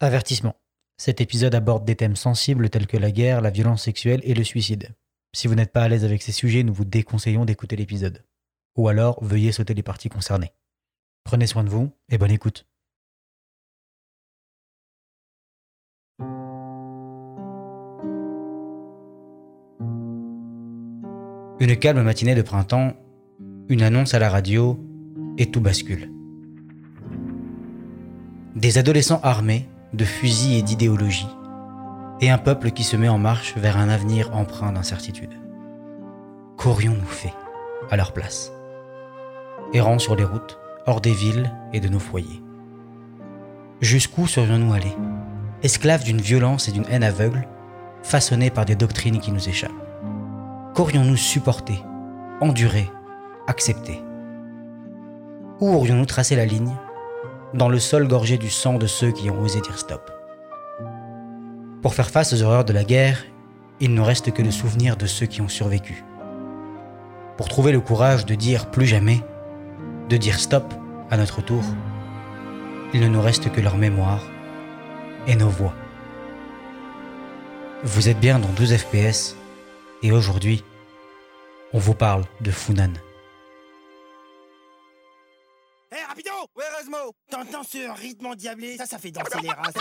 [0.00, 0.56] Avertissement.
[0.98, 4.44] Cet épisode aborde des thèmes sensibles tels que la guerre, la violence sexuelle et le
[4.44, 4.94] suicide.
[5.34, 8.22] Si vous n'êtes pas à l'aise avec ces sujets, nous vous déconseillons d'écouter l'épisode.
[8.76, 10.52] Ou alors, veuillez sauter les parties concernées.
[11.24, 12.66] Prenez soin de vous et bonne écoute.
[21.58, 22.92] Une calme matinée de printemps,
[23.70, 24.78] une annonce à la radio
[25.38, 26.12] et tout bascule.
[28.54, 29.66] Des adolescents armés
[29.96, 31.28] de fusils et d'idéologie,
[32.20, 35.32] et un peuple qui se met en marche vers un avenir empreint d'incertitude.
[36.58, 37.32] Qu'aurions-nous fait
[37.90, 38.52] à leur place
[39.72, 42.42] Errant sur les routes, hors des villes et de nos foyers?
[43.80, 44.96] Jusqu'où serions-nous allés
[45.62, 47.48] Esclaves d'une violence et d'une haine aveugle,
[48.02, 49.72] façonnés par des doctrines qui nous échappent?
[50.74, 51.82] Qu'aurions-nous supporté,
[52.42, 52.90] enduré,
[53.46, 54.02] accepté?
[55.60, 56.76] Où aurions-nous tracé la ligne
[57.56, 60.10] dans le sol gorgé du sang de ceux qui ont osé dire stop.
[61.82, 63.24] Pour faire face aux horreurs de la guerre,
[63.80, 66.04] il ne reste que le souvenir de ceux qui ont survécu.
[67.36, 69.20] Pour trouver le courage de dire plus jamais,
[70.08, 70.72] de dire stop
[71.10, 71.64] à notre tour,
[72.92, 74.22] il ne nous reste que leur mémoire
[75.26, 75.74] et nos voix.
[77.84, 79.36] Vous êtes bien dans 12 FPS
[80.02, 80.62] et aujourd'hui,
[81.72, 82.92] on vous parle de Funan.
[85.96, 88.76] Hé, rapido Ouais, Rosmo T'entends ce rythme endiablé?
[88.76, 89.72] Ça, ça fait danser les races.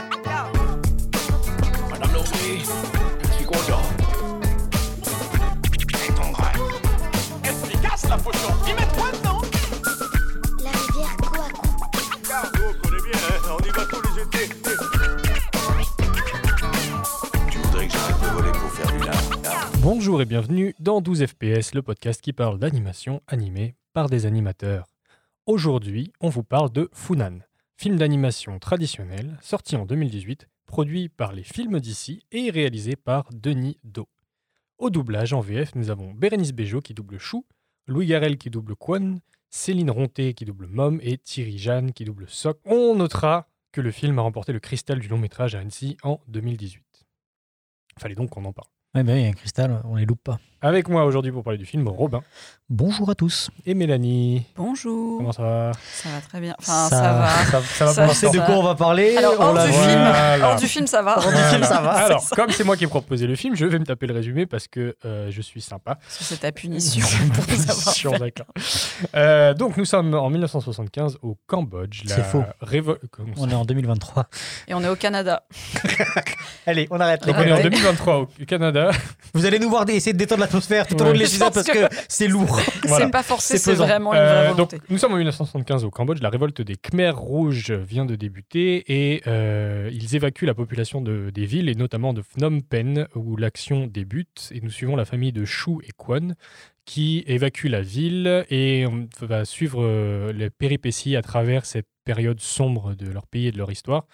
[1.89, 3.81] Madame Lowski, je suis content.
[6.07, 6.53] Et ton grain.
[7.43, 8.49] Efficace la potion?
[8.65, 9.41] Y mettre quoi dedans?
[10.63, 11.63] La rivière Coaco.
[12.25, 14.55] Car on connaît bien, hein, on y va tous les étés.
[17.51, 19.71] Tu voudrais que j'arrête de voler pour faire du lard?
[19.79, 24.94] Bonjour et bienvenue dans 12 FPS, le podcast qui parle d'animation animée par des animateurs.
[25.47, 27.37] Aujourd'hui, on vous parle de Funan,
[27.77, 33.77] film d'animation traditionnel sorti en 2018, produit par les films d'ici et réalisé par Denis
[33.83, 34.07] Do.
[34.79, 37.45] Au doublage en VF, nous avons Bérénice Bejo qui double Chou,
[37.85, 39.19] Louis Garel qui double Quan,
[39.51, 42.59] Céline Ronté qui double Mom et Thierry Jeanne qui double Soc.
[42.65, 46.21] On notera que le film a remporté le cristal du long métrage à Annecy en
[46.27, 47.05] 2018.
[47.99, 48.74] Fallait donc qu'on en parle.
[48.95, 50.37] Ouais, bah oui, un cristal, on les loupe pas.
[50.61, 52.21] Avec moi aujourd'hui pour parler du film, Robin
[52.69, 53.51] Bonjour à tous.
[53.67, 54.47] et Mélanie.
[54.55, 55.17] Bonjour.
[55.19, 55.71] Comment ça va?
[55.93, 56.55] Ça va très bien.
[56.57, 57.27] Enfin, ça, va.
[57.45, 59.15] Ça, ça va Ça- sait de ça- quoi on va parler?
[59.17, 60.49] Alors, on hors du, film, Voilà.
[60.49, 61.17] hors du film, ça va.
[61.19, 61.91] Hors du film, ça va.
[61.91, 64.47] Alors, comme c'est moi qui ai proposé le film, je vais me taper le résumé
[64.47, 65.99] parce que euh, je suis sympa.
[66.07, 68.17] C'est ta punition pour fait.
[68.17, 68.47] d'accord.
[69.15, 72.01] Euh, donc, nous sommes en 1975 au Cambodge.
[72.07, 72.43] C'est faux.
[72.63, 72.97] révo-
[73.37, 74.25] On est en 2023.
[74.67, 75.43] Et on est au Canada.
[76.65, 77.23] Allez, on arrête.
[77.27, 77.69] Donc, on est en conneries.
[77.69, 78.84] 2023 au Canada.
[79.33, 81.87] Vous allez nous voir essayer de détendre l'atmosphère tout au long de l'épisode parce que
[82.07, 82.59] c'est lourd.
[82.85, 83.05] Voilà.
[83.05, 84.77] C'est pas forcé, C'est vraiment une Euh, vraie donc, volonté.
[84.89, 86.21] nous sommes en 1975 au Cambodge.
[86.21, 91.29] La révolte des Khmers rouges vient de débuter et euh, ils évacuent la population de-
[91.33, 94.49] des villes et notamment de Phnom Penh où l'action débute.
[94.51, 96.35] Et nous suivons la famille de Chou et Kwan
[96.85, 102.39] qui évacuent la ville et on va suivre euh, les péripéties à travers cette période
[102.39, 104.05] sombre de leur pays et de leur histoire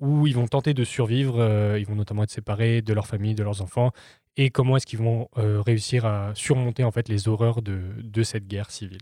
[0.00, 1.36] où ils vont tenter de survivre.
[1.38, 3.92] euh, ils vont notamment être séparés de leur famille, de leurs enfants
[4.36, 8.22] et comment est-ce qu'ils vont euh, réussir à surmonter en fait les horreurs de, de
[8.22, 9.00] cette guerre civile.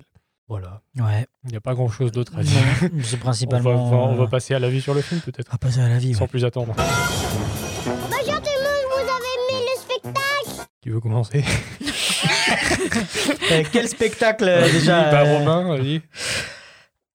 [0.48, 0.80] Voilà.
[0.98, 1.26] Ouais.
[1.44, 2.56] Il n'y a pas grand chose d'autre à dire.
[2.80, 4.10] C'est On va, principalement.
[4.10, 5.88] on va euh, passer à la vie sur le film peut-être, on va passer à
[5.88, 6.14] la vie.
[6.14, 6.28] sans ouais.
[6.28, 6.74] plus attendre.
[6.76, 10.68] Bonjour tout le monde, vous avez aimé le spectacle?
[10.82, 11.44] Qui veut commencer?
[13.50, 16.00] Euh, quel spectacle euh, déjà Bah, euh, Romain, vas-y.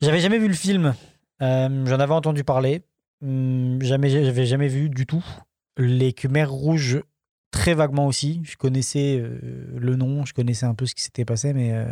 [0.02, 0.94] J'avais jamais vu le film.
[1.42, 2.82] Euh, J'en avais entendu parler.
[3.24, 5.24] Hum, jamais, j'avais jamais vu du tout.
[5.78, 7.02] Les Khmers rouges,
[7.52, 8.42] très vaguement aussi.
[8.44, 9.40] Je connaissais euh,
[9.78, 11.86] le nom, je connaissais un peu ce qui s'était passé, mais euh,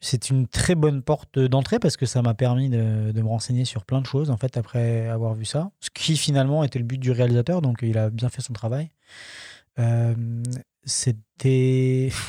[0.00, 3.64] c'est une très bonne porte d'entrée parce que ça m'a permis de, de me renseigner
[3.64, 5.70] sur plein de choses en fait après avoir vu ça.
[5.80, 8.90] Ce qui finalement était le but du réalisateur, donc il a bien fait son travail.
[9.78, 10.14] Euh,
[10.84, 12.10] C'était.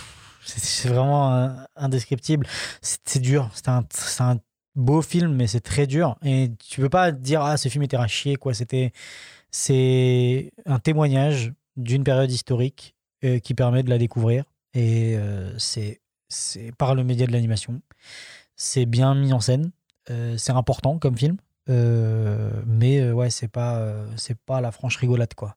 [0.45, 2.45] C'est vraiment indescriptible.
[2.81, 3.49] C'est dur.
[3.53, 4.37] C'est un
[4.75, 6.17] beau film, mais c'est très dur.
[6.23, 8.53] Et tu peux pas dire ah ce film était à chier quoi.
[8.53, 8.91] C'était
[9.51, 14.45] c'est un témoignage d'une période historique euh, qui permet de la découvrir.
[14.73, 16.01] Et euh, c'est
[16.77, 17.81] par le média de l'animation.
[18.55, 19.71] C'est bien mis en scène.
[20.09, 21.37] Euh, c'est important comme film.
[21.67, 25.55] Mais ouais, c'est pas, c'est pas la franche rigolade quoi.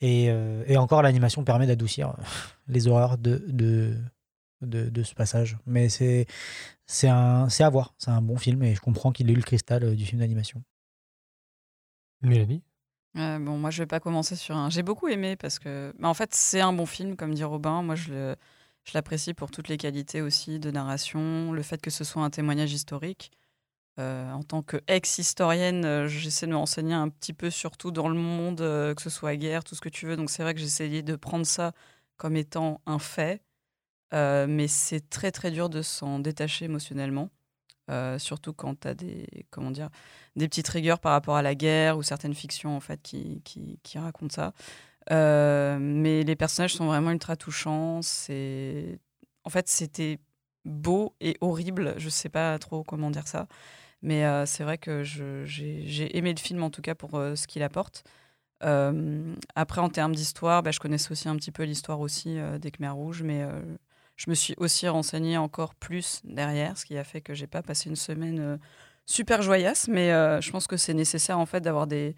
[0.00, 0.30] Et,
[0.66, 2.14] et encore, l'animation permet d'adoucir
[2.68, 3.94] les horreurs de, de,
[4.62, 5.58] de, de ce passage.
[5.66, 6.26] Mais c'est,
[6.86, 7.94] c'est, un, c'est à voir.
[7.98, 10.20] C'est un bon film et je comprends qu'il ait eu le cristal euh, du film
[10.20, 10.62] d'animation.
[12.22, 12.62] Mélanie?
[13.16, 14.70] Euh, bon, moi, je vais pas commencer sur un.
[14.70, 17.82] J'ai beaucoup aimé parce que, bah, en fait, c'est un bon film, comme dit Robin.
[17.82, 18.36] Moi, je le,
[18.84, 22.30] je l'apprécie pour toutes les qualités aussi de narration, le fait que ce soit un
[22.30, 23.30] témoignage historique.
[23.98, 28.14] Euh, en tant qu'ex-historienne, euh, j'essaie de me renseigner un petit peu surtout dans le
[28.14, 30.16] monde, euh, que ce soit guerre, tout ce que tu veux.
[30.16, 31.72] Donc c'est vrai que j'essayais de prendre ça
[32.16, 33.42] comme étant un fait.
[34.14, 37.30] Euh, mais c'est très très dur de s'en détacher émotionnellement.
[37.90, 39.88] Euh, surtout quand tu as des, comment dire,
[40.36, 43.98] des petites rigueurs par rapport à la guerre ou certaines fictions en fait, qui, qui,
[43.98, 44.52] racontent ça.
[45.10, 48.00] Euh, mais les personnages sont vraiment ultra touchants.
[49.44, 50.18] En fait, c'était
[50.64, 51.94] beau et horrible.
[51.98, 53.48] Je sais pas trop comment dire ça.
[54.02, 58.04] Mais c'est vrai que j'ai, aimé le film en tout cas pour ce qu'il apporte.
[58.60, 62.94] Après, en termes d'histoire, bah, je connaissais aussi un petit peu l'histoire aussi des Khmers
[62.94, 63.44] rouges, mais
[64.16, 67.62] je me suis aussi renseignée encore plus derrière, ce qui a fait que j'ai pas
[67.62, 68.56] passé une semaine euh,
[69.06, 72.14] super joyasse, mais euh, je pense que c'est nécessaire en fait d'avoir des,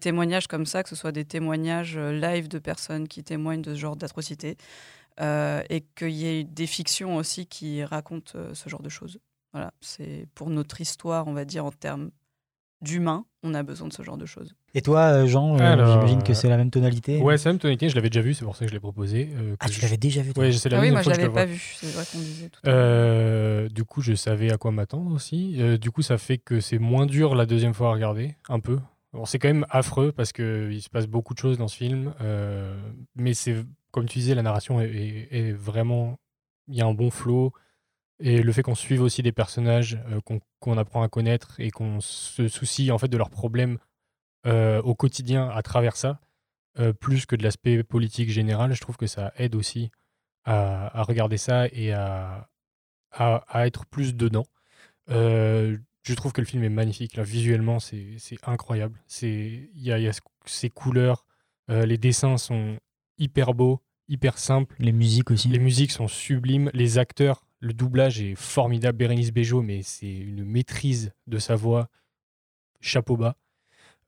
[0.00, 3.74] témoignages comme ça, que ce soit des témoignages euh, live de personnes qui témoignent de
[3.74, 4.56] ce genre d'atrocité,
[5.18, 9.18] et qu'il y ait des fictions aussi qui racontent ce genre de choses.
[9.54, 12.10] Voilà, c'est pour notre histoire, on va dire en termes
[12.82, 14.54] d'humain, on a besoin de ce genre de choses.
[14.74, 17.20] Et toi, euh, Jean, euh, Alors, j'imagine que euh, c'est la même tonalité.
[17.22, 18.80] Ouais, c'est la même tonalité, je l'avais déjà vu, c'est pour ça que je l'ai
[18.80, 19.30] proposé.
[19.34, 21.00] euh, que Ah, tu je- l'avais déjà vu toi Ouais, c'est la Ah oui, moi
[21.02, 21.44] je que l'avais pas vois.
[21.46, 22.60] vu, c'est vrai qu'on disait tout.
[22.66, 25.56] Euh, du coup, je savais à quoi m'attendre aussi.
[25.58, 28.60] Euh, du coup, ça fait que c'est moins dur la deuxième fois à regarder, un
[28.60, 28.78] peu.
[29.12, 32.12] Bon, c'est quand même affreux parce qu'il se passe beaucoup de choses dans ce film.
[32.20, 32.76] euh,
[33.14, 33.56] mais c'est,
[33.92, 36.18] comme tu disais, la narration est, est- est vraiment.
[36.68, 37.52] Il y a un bon flow.
[38.18, 40.20] Et le fait qu'on suive aussi des personnages euh,
[40.60, 43.78] qu'on apprend à connaître et qu'on se soucie en fait de leurs problèmes
[44.46, 46.20] euh, au quotidien à travers ça,
[46.78, 49.90] euh, plus que de l'aspect politique général, je trouve que ça aide aussi
[50.44, 52.48] à, à regarder ça et à,
[53.12, 54.46] à, à être plus dedans.
[55.10, 57.16] Euh, je trouve que le film est magnifique.
[57.16, 58.16] Là, visuellement, c'est
[58.46, 59.00] incroyable.
[59.22, 61.26] Il y a, y a ce- ces couleurs,
[61.68, 62.78] les dessins sont
[63.18, 64.76] hyper beaux, hyper simples.
[64.78, 65.48] Les musiques aussi.
[65.48, 66.70] Les musiques sont sublimes.
[66.74, 68.98] Les acteurs, le doublage est formidable.
[68.98, 71.88] Bérénice Bejo, mais c'est une maîtrise de sa voix.
[72.80, 73.36] Chapeau bas.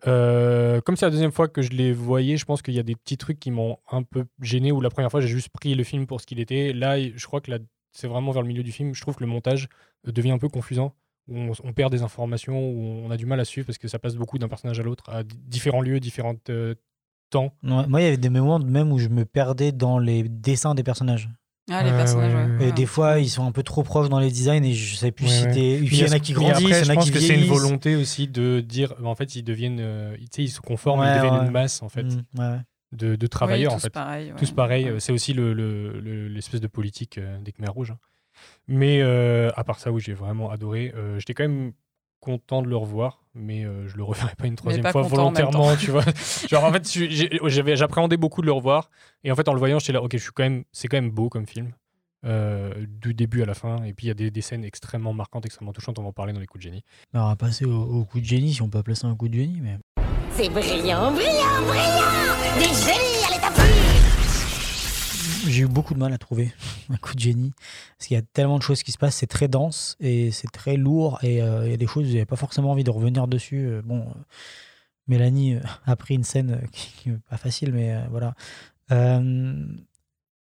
[0.07, 2.85] Euh, comme c'est la deuxième fois que je les voyais, je pense qu'il y a
[2.85, 4.73] des petits trucs qui m'ont un peu gêné.
[4.73, 6.73] Ou la première fois, j'ai juste pris le film pour ce qu'il était.
[6.73, 7.51] Là, je crois que
[7.93, 8.95] c'est vraiment vers le milieu du film.
[8.95, 9.69] Je trouve que le montage
[10.05, 10.95] devient un peu confusant.
[11.31, 14.15] On, perd des informations, où on a du mal à suivre parce que ça passe
[14.17, 16.75] beaucoup d'un personnage à l'autre, à différents lieux, différents euh,
[17.29, 17.53] temps.
[17.63, 20.83] Moi, il y avait des moments même où je me perdais dans les dessins des
[20.83, 21.29] personnages.
[21.71, 22.57] Ah, les Ouais, personnages, ouais, ouais.
[22.59, 22.63] ouais.
[22.65, 24.97] Et Ouais, des fois, ils sont un peu trop proches dans les designs et je
[24.97, 25.75] sais plus Ouais, si.
[25.77, 27.21] Il y en a qui grandissent, après, il y en je a pense qui que
[27.21, 30.61] c'est une volonté aussi de dire, en fait, ils deviennent, euh, tu sais, ils se
[30.61, 31.47] conforment, Ouais, ils deviennent ouais.
[31.47, 32.63] une masse en fait Mm,
[32.93, 33.91] de, travailleurs Oui, en tous fait.
[33.91, 34.39] pareil, ouais.
[34.39, 34.85] Tous pareils.
[34.87, 34.91] Ouais.
[34.93, 37.91] euh, C'est aussi le- le- le- l'espèce de politique euh, des Khmers rouges.
[37.91, 37.99] hein.
[38.67, 40.93] Mais euh, à part ça, oui, j'ai vraiment adoré.
[40.97, 41.73] Euh, J'étais quand même
[42.21, 45.77] content de le revoir, mais euh, je le reverrai pas une troisième pas fois volontairement,
[45.77, 46.05] tu vois.
[46.49, 48.91] Genre en fait, j'ai- j'ai- j'avais j'appréhendais beaucoup de le revoir,
[49.25, 50.97] et en fait en le voyant, j'étais là, ok, je suis quand même, c'est quand
[50.97, 51.73] même beau comme film.
[52.25, 55.13] euh, du début à la fin et puis il y a des, des scènes extrêmement
[55.13, 56.83] marquantes extrêmement touchantes on va en parler dans les coups de génie
[57.15, 59.15] Alors, on va passer au, au coup de génie, si on peut appeler ça un
[59.15, 59.61] coup de génie.
[59.63, 59.79] Mais...
[60.33, 63.18] C'est brillant, brillant, brillant Des génies
[65.47, 66.53] J'ai eu beaucoup de mal à trouver
[66.91, 67.53] un coup de génie.
[67.97, 70.51] Parce qu'il y a tellement de choses qui se passent, c'est très dense et c'est
[70.51, 71.19] très lourd.
[71.23, 73.67] Et euh, il y a des choses où j'avais pas forcément envie de revenir dessus.
[73.67, 74.13] Euh, Bon, euh,
[75.07, 75.57] Mélanie
[75.87, 78.35] a pris une scène qui, qui est pas facile, mais euh, voilà.
[78.93, 79.67] Euh,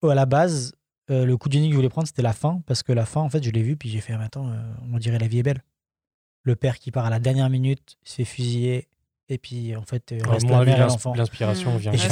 [0.02, 0.74] à la base,
[1.10, 2.62] euh, le coup de génie que je voulais prendre, c'était la fin.
[2.66, 4.56] Parce que la fin, en fait, je l'ai vu, puis j'ai fait, ah, attends, euh,
[4.92, 5.62] on dirait la vie est belle.
[6.42, 8.88] Le père qui part à la dernière minute, se fait fusiller.
[9.28, 11.12] Et puis, en fait, À reste la mère et l'enfant.
[11.14, 12.08] l'inspiration vient ça.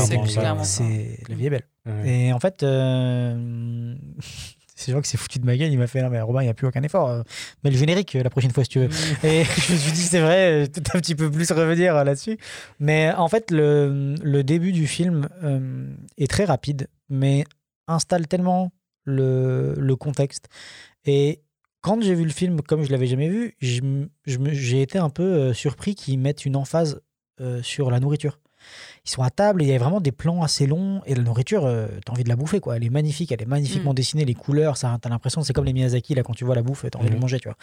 [0.64, 1.68] c'est la vie est belle.
[2.05, 3.95] Et en fait, euh,
[4.75, 5.71] c'est vrai que c'est foutu de ma gueule.
[5.71, 7.09] Il m'a fait, non, mais Robin, il n'y a plus aucun effort.
[7.09, 7.23] euh,
[7.62, 8.88] Mais le générique, euh, la prochaine fois, si tu veux.
[9.25, 12.38] Et je me suis dit, c'est vrai, peut-être un petit peu plus revenir là-dessus.
[12.81, 15.87] Mais en fait, le, le début du film euh,
[16.17, 17.45] est très rapide, mais
[17.87, 18.73] installe tellement
[19.05, 20.49] le, le contexte.
[21.05, 21.43] Et
[21.83, 25.95] quand j'ai vu le film comme je l'avais jamais vu, j'ai été un peu surpris
[25.95, 27.03] qu'ils mettent une emphase
[27.41, 28.38] euh, sur la nourriture.
[29.06, 31.23] Ils sont à table et il y a vraiment des plans assez longs et la
[31.23, 32.76] nourriture, euh, t'as envie de la bouffer quoi.
[32.76, 33.96] Elle est magnifique, elle est magnifiquement Mm.
[33.96, 36.62] dessinée, les couleurs, ça, t'as l'impression, c'est comme les Miyazaki là quand tu vois la
[36.62, 37.56] bouffe, t'as envie de le manger, tu vois.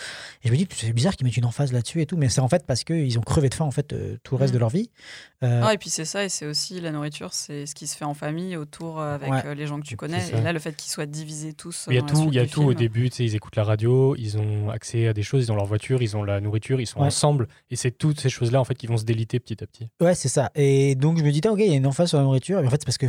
[0.43, 2.41] Et je me dis, c'est bizarre qu'ils mettent une emphase là-dessus et tout, mais c'est
[2.41, 4.55] en fait parce qu'ils ont crevé de faim en fait euh, tout le reste Mm.
[4.55, 4.91] de leur vie.
[5.43, 7.97] Euh, Ah, et puis c'est ça, et c'est aussi la nourriture, c'est ce qui se
[7.97, 9.41] fait en famille autour euh, avec Ouais.
[9.45, 10.29] euh, les gens que tu connais.
[10.29, 11.85] Et là, le fait qu'ils soient divisés tous.
[11.89, 13.09] Il y a tout, il y a tout au début.
[13.09, 15.65] Tu sais, ils écoutent la radio, ils ont accès à des choses, ils ont leur
[15.65, 17.07] voiture, ils ont la nourriture, ils sont Ouais.
[17.07, 17.47] ensemble.
[17.71, 19.89] Et c'est toutes ces choses-là en fait qui vont se déliter petit à petit.
[19.99, 20.51] Ouais, c'est ça.
[20.53, 22.61] Et donc, je me dis, ok, il y a une emphase sur la nourriture.
[22.61, 23.07] Mais en fait, c'est parce que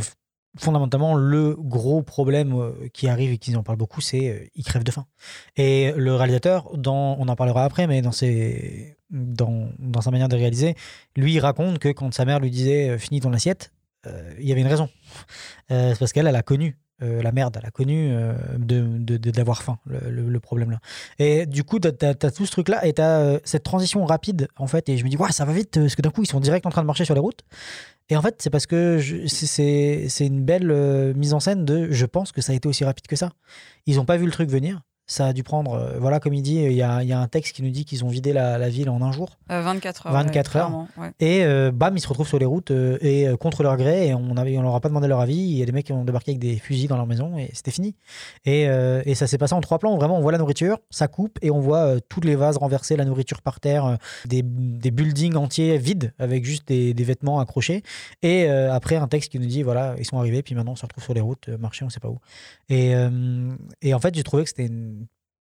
[0.57, 4.63] fondamentalement, le gros problème euh, qui arrive et qu'ils en parlent beaucoup, c'est euh, ils
[4.63, 5.05] crèvent de faim.
[5.55, 10.29] Et le réalisateur, dans, on en parlera après, mais dans, ses, dans, dans sa manière
[10.29, 10.75] de réaliser,
[11.15, 13.71] lui, il raconte que quand sa mère lui disait euh, finis ton assiette,
[14.05, 14.89] euh, il y avait une raison.
[15.69, 19.79] C'est parce qu'elle, elle a connu euh, la merde, elle a connu euh, d'avoir faim,
[19.85, 20.79] le, problème là.
[21.19, 24.67] Et du coup, t'as- t'as tout ce truc-là et t'as euh, cette transition rapide, en
[24.67, 26.39] fait, et je me dis, ouais, ça va vite, parce que d'un coup, ils sont
[26.39, 27.41] direct en train de marcher sur les routes.
[28.09, 32.31] Et en fait, c'est parce que c'est, une belle mise en scène de, je pense
[32.31, 33.31] que ça a été aussi rapide que ça.
[33.85, 34.81] Ils ont pas vu le truc venir.
[35.05, 37.19] Ça a dû prendre, euh, voilà, comme il dit, il y a, il y a
[37.19, 39.37] un texte qui nous dit qu'ils ont vidé la, la ville en un jour.
[39.51, 40.13] Euh, 24 heures.
[40.13, 40.85] 24 ouais, heures.
[40.97, 41.11] ouais.
[41.19, 44.07] Et euh, bam, ils se retrouvent sur les routes euh, et euh, contre leur gré.
[44.07, 45.35] Et on avait, on leur a pas demandé leur avis.
[45.35, 47.49] Il y a des mecs qui ont débarqué avec des fusils dans leur maison et
[47.53, 47.95] c'était fini.
[48.45, 49.97] Et, euh, et ça s'est passé en trois plans.
[49.97, 52.95] Vraiment, on voit la nourriture, ça coupe et on voit euh, toutes les vases renversés,
[52.95, 53.95] la nourriture par terre, euh,
[54.25, 57.83] des, des buildings entiers vides avec juste des, des vêtements accrochés.
[58.21, 60.77] Et euh, après, un texte qui nous dit voilà, ils sont arrivés, puis maintenant on
[60.77, 62.19] se retrouve sur les routes, euh, marcher, on sait pas où.
[62.69, 64.92] Et, euh, et en fait, j'ai trouvé que c'était une-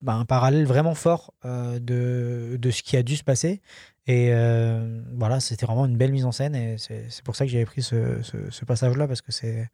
[0.02, 3.62] bah, un parallèle vraiment fort euh, de, de ce qui a dû se passer.
[4.08, 6.56] Et euh, voilà, c'était vraiment une belle mise en scène.
[6.56, 9.68] Et c'est pour ça que j'avais pris ce, ce- ce passage-là, parce que c'est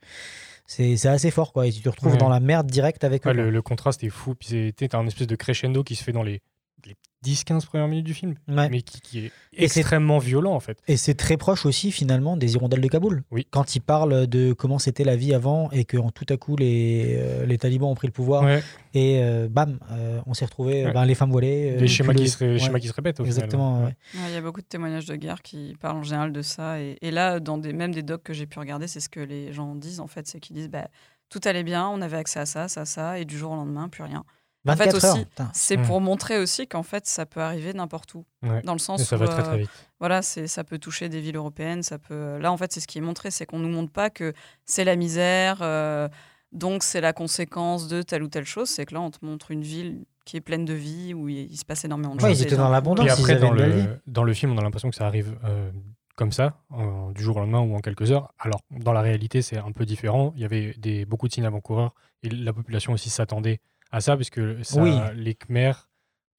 [0.68, 1.54] c'est assez fort.
[1.54, 1.68] Quoi.
[1.68, 2.18] Et tu te retrouves Ouais.
[2.18, 3.24] dans la merde directe avec.
[3.26, 4.36] Ouais, le, le contraste est fou.
[4.36, 6.42] Puis t'as un espèce de crescendo qui se fait dans les,
[6.86, 8.70] les 10-15 premières minutes du film, Ouais.
[8.70, 10.78] mais qui, qui est Et extrêmement violent en fait.
[10.88, 13.24] Et c'est très proche aussi, finalement, des hirondelles de Kaboul.
[13.32, 13.48] Oui.
[13.50, 16.56] Quand ils parlent de comment c'était la vie avant et que en tout à coup,
[16.56, 18.62] les, euh, les talibans ont pris le pouvoir Ouais,
[18.94, 20.94] et euh, bam, euh, on s'est retrouvé Ouais.
[20.94, 21.74] ben, les femmes voilées.
[21.76, 23.26] euh, les schémas qui, se, ré- ouais, schémas qui se répètent au.
[23.26, 23.86] Exactement, ouais.
[23.86, 26.80] Ouais, Il y a beaucoup de témoignages de guerre qui parlent en général de ça.
[26.82, 29.20] Et, et là, dans des, même des docs que j'ai pu regarder, c'est ce que
[29.20, 30.28] les gens disent en fait.
[30.28, 30.88] C'est qu'ils disent bah,
[31.30, 33.90] tout allait bien, on avait accès à ça, ça, ça, et du jour au lendemain,
[33.90, 34.24] plus rien.
[34.68, 35.14] En fait, 24 heures.
[35.16, 35.26] aussi.
[35.54, 38.26] C'est pour montrer aussi qu'en fait, ça peut arriver n'importe où.
[38.44, 38.62] Ouais.
[38.64, 39.70] Dans le sens ça où, va très euh, très vite.
[40.00, 41.84] voilà, ça peut toucher des villes européennes.
[41.84, 42.38] Ça peut.
[42.40, 44.34] Là, en fait, c'est ce qui est montré, c'est qu'on nous montre pas que
[44.66, 46.08] c'est la misère, euh,
[46.52, 48.70] donc c'est la conséquence de telle ou telle chose.
[48.70, 51.52] C'est que là, on te montre une ville qui est pleine de vie où il,
[51.52, 52.40] il se passe énormément de Ouais, choses.
[52.42, 53.06] ils étaient dans l'abondance.
[53.06, 55.70] Et après, dans le, dans le film, on a l'impression que ça arrive euh,
[56.16, 58.34] comme ça, en- du jour au lendemain ou en quelques heures.
[58.40, 60.34] Alors, dans la réalité, c'est un peu différent.
[60.36, 61.94] Il y avait des, beaucoup de signes avant-coureurs
[62.24, 63.60] et la population aussi s'attendait
[63.96, 64.92] à ça, puisque ça, Oui.
[65.16, 65.90] les Khmers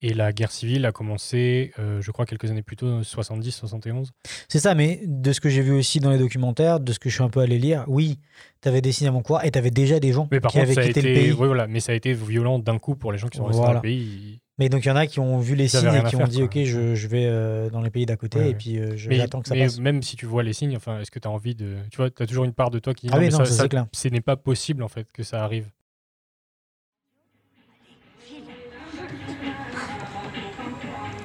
[0.03, 4.11] et la guerre civile a commencé, euh, je crois, quelques années plus tôt, 70, 71.
[4.47, 7.09] C'est ça, mais de ce que j'ai vu aussi dans les documentaires, de ce que
[7.09, 8.19] je suis un peu allé lire, oui,
[8.61, 10.69] tu avais des signes avant-coureurs et tu avais déjà des gens Mais par qui contre,
[10.71, 11.31] avaient quitté été, le pays.
[11.33, 13.63] ouais, voilà, mais ça a été violent d'un coup pour les gens qui sont restés
[13.63, 14.39] dans le pays.
[14.59, 16.37] Mais donc il y en a qui ont vu les signes et qui ont dit
[16.39, 16.45] quoi.
[16.45, 19.11] ok, je, je vais euh, dans les pays d'à côté Ouais, et puis euh, je-
[19.11, 19.79] j'attends que ça mais passe.
[19.79, 21.75] même si tu vois les signes, enfin, est-ce que tu as envie de.
[21.91, 23.37] Tu vois, tu as toujours une part de toi qui dit Ah oui, mais non,
[23.39, 23.85] ça, ça, ça- c'est clair.
[23.93, 25.69] ce n'est pas possible en fait que ça arrive.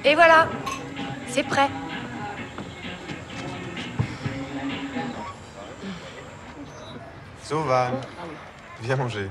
[0.05, 0.47] Et voilà,
[1.27, 1.69] c'est prêt.
[7.41, 7.91] Sauvan,
[8.81, 9.29] viens manger.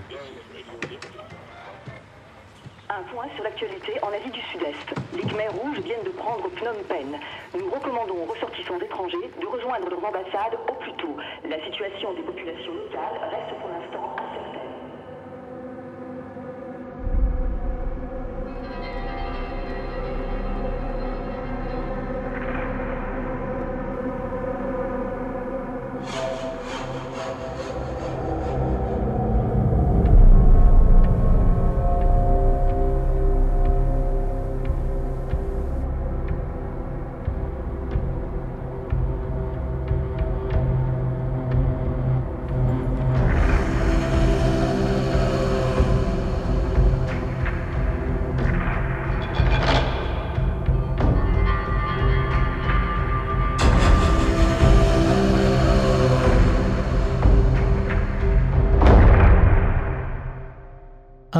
[2.88, 4.94] Un point sur l'actualité en Asie du Sud-Est.
[5.14, 7.18] Les Khmers rouges viennent de prendre Phnom Penh.
[7.58, 11.16] Nous recommandons aux ressortissants étrangers de rejoindre leurs ambassades au plus tôt.
[11.48, 14.51] La situation des populations locales reste pour l'instant incertaine.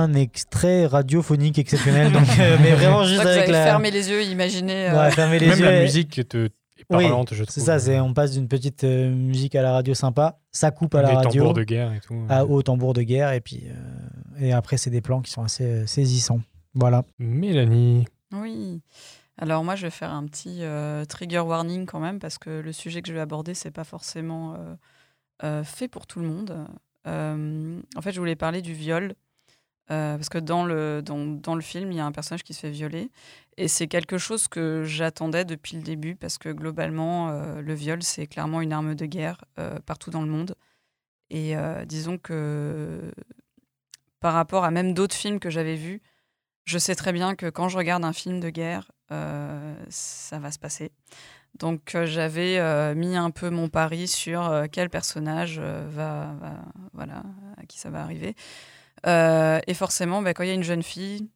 [0.02, 3.64] Un extrait radiophonique exceptionnel, donc, euh, mais vraiment juste avec la.
[3.64, 4.88] fermé les yeux, imaginez.
[4.90, 5.64] euh, Ouais, fermer les Même yeux.
[5.64, 6.50] la musique te, est
[6.90, 7.54] Oui, parlante, je trouve.
[7.54, 10.94] C'est ça, c'est on passe d'une petite euh, musique à la radio sympa, ça coupe
[10.94, 12.26] à la Des radio, tambours de guerre et tout.
[12.28, 15.42] à haut tambour de guerre, et puis euh, et après c'est des plans qui sont
[15.44, 16.40] assez euh, saisissants.
[16.74, 17.04] Voilà.
[17.18, 18.06] Mélanie.
[18.32, 18.80] Oui.
[19.38, 22.72] Alors moi, je vais faire un petit euh, trigger warning quand même parce que le
[22.72, 24.74] sujet que je vais aborder, c'est pas forcément euh,
[25.44, 26.54] euh, fait pour tout le monde.
[27.06, 29.14] Euh, en fait, je voulais parler du viol
[29.90, 32.54] euh, parce que dans le dans, dans le film, il y a un personnage qui
[32.54, 33.10] se fait violer
[33.56, 38.02] et c'est quelque chose que j'attendais depuis le début parce que globalement, euh, le viol
[38.02, 40.54] c'est clairement une arme de guerre euh, partout dans le monde.
[41.30, 41.54] Et
[41.86, 43.10] disons que
[44.20, 46.02] par rapport à même d'autres films que j'avais vus,
[46.66, 48.92] je sais très bien que quand je regarde un film de guerre,
[49.88, 50.92] ça va se passer.
[51.58, 56.34] Donc j'avais mis un peu mon pari sur quel personnage va-
[56.92, 57.22] voilà,
[57.56, 58.34] à qui ça va arriver.
[59.06, 61.28] Euh, et forcément, bah, quand il y a une jeune fille,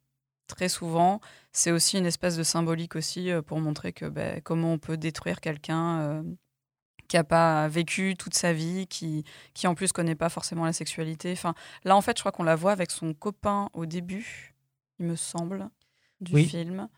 [0.47, 1.21] très souvent,
[1.53, 4.97] c'est aussi une espèce de symbolique aussi euh, pour montrer que bah, comment on peut
[4.97, 6.23] détruire quelqu'un euh,
[7.09, 10.73] qui a pas vécu toute sa vie, qui, qui en plus connaît pas forcément la
[10.73, 11.33] sexualité.
[11.33, 11.55] Enfin,
[11.85, 14.55] là, en fait, je crois qu'on la voit avec son copain au début,
[14.99, 15.69] il me semble,
[16.21, 16.45] du Oui.
[16.47, 16.89] film.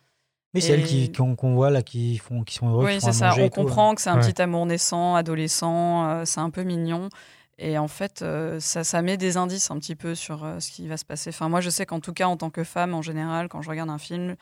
[0.54, 2.86] Oui, c'est elles Et- qui, qu'on voit là, qui, font, qui sont heureux.
[2.86, 3.34] Oui, c'est ça.
[3.38, 4.32] On tout, comprend que c'est un Ouais.
[4.32, 7.10] petit amour naissant, adolescent, euh, c'est un peu mignon.
[7.58, 10.86] Et en fait, euh, ça, met des indices un petit peu sur euh, ce qui
[10.86, 11.30] va se passer.
[11.30, 13.70] Enfin, moi, je sais qu'en tout cas, en tant que femme, en général, quand je
[13.70, 14.36] regarde un film,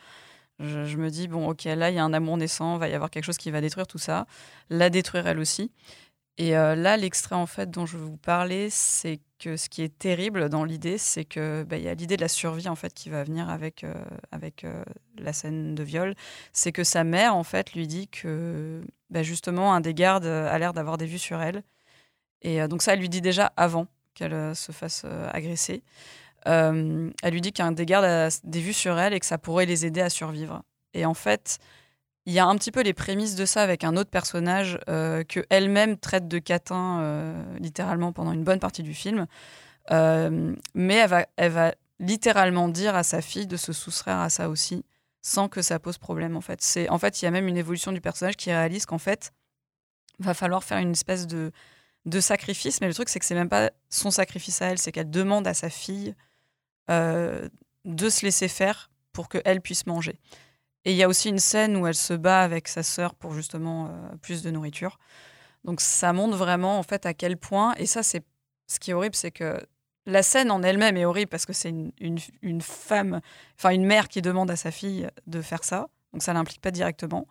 [0.59, 3.09] je, me dis, bon, ok, là, il y a un amour naissant, va y avoir
[3.09, 4.27] quelque chose qui va détruire tout ça,
[4.69, 5.71] la détruire elle aussi.
[6.37, 9.81] Et euh, là, l'extrait, en fait, dont je vais vous parler, c'est que ce qui
[9.81, 12.93] est terrible dans l'idée, c'est que bah, y a l'idée de la survie, en fait,
[12.93, 13.85] qui va venir avec,
[14.31, 14.65] avec
[15.17, 16.13] la scène de viol.
[16.53, 20.57] C'est que sa mère, en fait, lui dit que, bah, justement, un des gardes a
[20.59, 21.63] l'air d'avoir des vues sur elle.
[22.41, 25.83] Et euh, donc ça, elle lui dit déjà avant qu'elle euh, se fasse euh, agresser.
[26.45, 29.65] Elle lui dit qu'un des gardes a des vues sur elle et que ça pourrait
[29.65, 30.63] les aider à survivre.
[30.93, 31.57] Et en fait,
[32.25, 35.25] il y a un petit peu les prémices de ça avec un autre personnage euh,
[35.25, 39.25] que elle-même traite de catin littéralement pendant une bonne partie du film.
[39.91, 44.47] Mais elle va, elle va littéralement dire à sa fille de se soustraire à ça
[44.47, 44.85] aussi,
[45.21, 46.61] sans que ça pose problème en fait.
[46.61, 49.33] C'est en fait il y a même une évolution du personnage qui réalise qu'en fait
[50.19, 51.51] va falloir faire une espèce de
[52.07, 54.91] de sacrifice, mais le truc c'est que c'est même pas son sacrifice à elle, c'est
[54.91, 56.15] qu'elle demande à sa fille
[56.89, 57.47] euh,
[57.85, 60.17] de se laisser faire pour qu'elle puisse manger.
[60.85, 63.33] Et il y a aussi une scène où elle se bat avec sa sœur pour
[63.33, 64.99] justement euh, plus de nourriture.
[65.65, 68.23] Donc ça montre vraiment en fait à quel point, et ça c'est
[68.67, 69.61] ce qui est horrible, c'est que
[70.05, 71.91] la scène en elle-même est horrible parce que c'est une,
[72.41, 73.19] une, femme,
[73.57, 76.71] enfin une mère qui demande à sa fille de faire ça, donc ça l'implique pas
[76.71, 77.27] directement.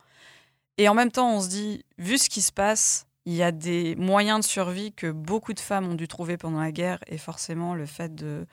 [0.76, 3.52] Et en même temps, on se dit, vu ce qui se passe, il y a
[3.52, 7.18] des moyens de survie que beaucoup de femmes ont dû trouver pendant la guerre, et
[7.18, 8.46] forcément le fait de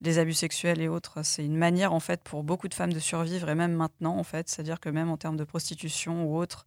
[0.00, 2.98] des abus sexuels et autres, c'est une manière en fait pour beaucoup de femmes de
[2.98, 6.64] survivre et même maintenant en fait, c'est-à-dire que même en termes de prostitution ou autre,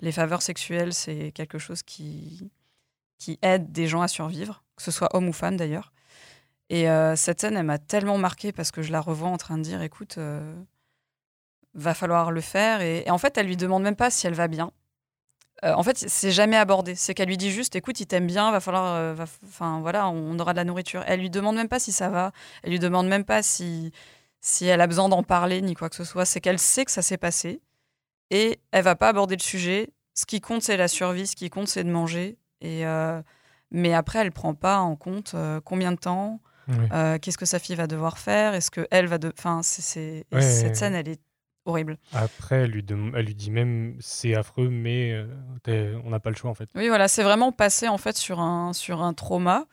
[0.00, 2.50] les faveurs sexuelles c'est quelque chose qui
[3.18, 5.92] qui aide des gens à survivre, que ce soit homme ou femme d'ailleurs.
[6.68, 9.58] Et euh, cette scène, elle m'a tellement marquée parce que je la revois en train
[9.58, 10.54] de dire, écoute, euh,
[11.74, 12.80] va falloir le faire.
[12.80, 14.72] Et, et en fait, elle lui demande même pas si elle va bien.
[15.64, 16.94] Euh, en fait, c'est jamais abordé.
[16.94, 19.14] C'est qu'elle lui dit juste, écoute, il t'aime bien, va falloir, euh,
[19.46, 21.02] enfin voilà, on aura de la nourriture.
[21.06, 22.32] Elle lui demande même pas si ça va.
[22.62, 23.92] Elle lui demande même pas si
[24.40, 26.24] si elle a besoin d'en parler ni quoi que ce soit.
[26.24, 27.62] C'est qu'elle sait que ça s'est passé
[28.30, 29.90] et elle va pas aborder le sujet.
[30.14, 31.26] Ce qui compte, c'est la survie.
[31.26, 32.38] Ce qui compte, c'est de manger.
[32.60, 33.20] Et euh,
[33.70, 37.86] mais après, elle prend pas en compte combien de temps, qu'est-ce que sa fille va
[37.86, 41.20] devoir faire, est-ce que elle va de, enfin, c'est, cette scène, elle est
[41.66, 41.98] horrible.
[42.12, 45.12] Après, elle lui, elle lui dit même c'est affreux, mais
[45.68, 46.68] euh, on n'a pas le choix en fait.
[46.74, 49.66] Oui, voilà, c'est vraiment passé en fait sur un, sur un trauma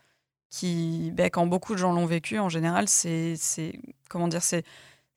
[0.49, 3.79] qui, ben, quand beaucoup de gens l'ont vécu, en général, c'est, c'est
[4.09, 4.63] comment dire, c'est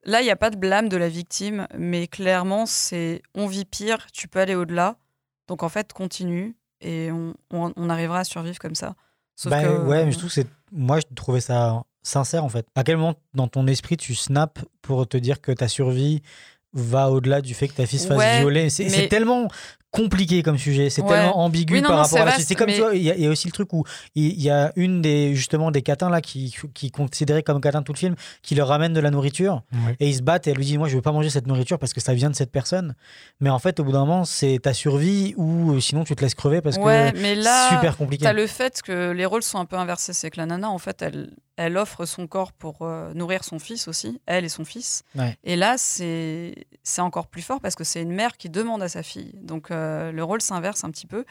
[0.05, 3.65] là, il n'y a pas de blâme de la victime, mais clairement, c'est on vit
[3.65, 4.97] pire, tu peux aller au-delà,
[5.49, 8.95] donc en fait, continue et on, on, on arrivera à survivre comme ça.
[9.35, 10.49] Sauf Bah, que, ouais, mais je trouve que c'est.
[10.73, 12.67] Moi, je trouvais ça sincère en fait.
[12.75, 16.23] À quel moment dans ton esprit tu snaps pour te dire que ta survie
[16.77, 19.49] va au-delà du fait que ta fille se fasse Ouais, violer C'est mais- tellement
[19.93, 21.09] compliqué comme sujet, c'est Ouais.
[21.09, 23.15] tellement ambigu Oui, non, par non, rapport à la C'est comme mais- il y, a-
[23.15, 23.83] il y a aussi le truc où
[24.15, 27.93] il y a une des justement des catins là qui qui considérée comme catin tout
[27.95, 29.62] le film qui leur ramène de la nourriture
[30.01, 31.79] et ils se battent et elle lui dit moi je veux pas manger cette nourriture
[31.79, 32.95] parce que ça vient de cette personne.
[33.41, 36.21] Mais en fait au bout d'un moment c'est ta survie ou euh, sinon tu te
[36.23, 38.25] laisses crever parce Ouais, que mais là, c'est super compliqué.
[38.25, 40.12] T'as le fait que les rôles sont un peu inversés.
[40.12, 43.59] C'est que la nana, en fait, elle, elle offre son corps pour euh, nourrir son
[43.59, 45.03] fils aussi, elle et son fils.
[45.14, 45.37] Ouais.
[45.45, 46.55] Et là, c'est
[46.99, 49.33] encore plus fort parce que c'est une mère qui demande à sa fille.
[49.42, 51.25] Donc euh, le rôle s'inverse un petit peu.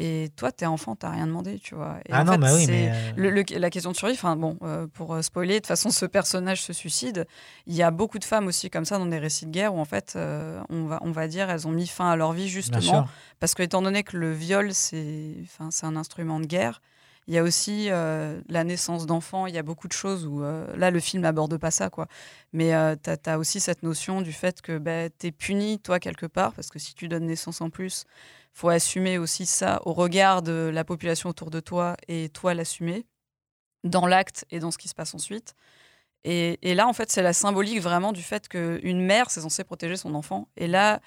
[0.00, 1.96] Et toi, t'es enfant, t'as rien demandé, tu vois.
[2.06, 4.14] Et Ah en non, fait, bah oui, mais, euh, le- le- la question de survie,
[4.14, 4.56] enfin bon,
[4.94, 7.26] pour spoiler, de toute façon, ce personnage se suicide.
[7.66, 9.80] Il y a beaucoup de femmes aussi comme ça dans des récits de guerre où
[9.80, 13.06] en fait, on, va, on va dire, elles ont mis fin à leur vie justement
[13.40, 16.80] parce que étant donné que le viol, c'est enfin, c'est un instrument de guerre,
[17.28, 20.42] il y a aussi euh, la naissance d'enfants, il y a beaucoup de choses où,
[20.42, 22.08] euh, là, le film n'aborde pas ça, quoi.
[22.54, 26.26] Mais tu as, aussi cette notion du fait que bah, tu es puni, toi, quelque
[26.26, 28.04] part, parce que si tu donnes naissance en plus,
[28.54, 33.06] faut assumer aussi ça au regard de la population autour de toi et toi l'assumer
[33.84, 35.54] dans l'acte et dans ce qui se passe ensuite.
[36.24, 39.64] Et, et là, en fait, c'est la symbolique vraiment du fait qu'une mère, c'est censé
[39.64, 40.48] protéger son enfant.
[40.56, 41.00] Et là,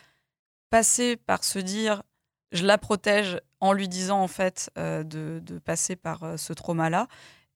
[0.70, 2.04] passer par se dire,
[2.52, 6.54] je la protège en lui disant, en fait, euh, de, de passer par euh, ce
[6.54, 7.08] trauma-là.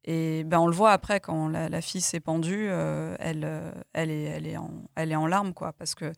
[0.04, 4.24] Et ben, on le voit après, quand la, fille s'est pendue, euh, elle, elle, est,
[4.24, 6.14] elle, est en, elle est en larmes, quoi, parce que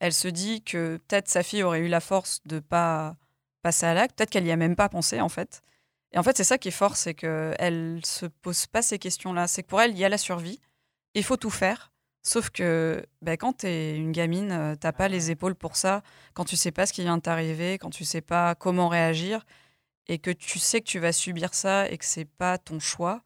[0.00, 3.16] elle se dit que peut-être sa fille aurait eu la force de pas
[3.62, 5.62] passer à l'acte, peut-être qu'elle y a même pas pensé, en fait.
[6.12, 9.46] Et en fait, c'est ça qui est fort, c'est qu'elle se pose pas ces questions-là.
[9.46, 10.60] C'est que pour elle, il y a la survie,
[11.14, 11.92] il faut tout faire.
[12.28, 16.02] Sauf que ben, quand tu es une gamine, euh, t'as pas les épaules pour ça.
[16.34, 19.44] Quand tu sais pas ce qui vient de t'arriver, quand tu sais pas comment réagir.
[20.10, 23.22] et que tu sais que tu vas subir ça et que c'est pas ton choix,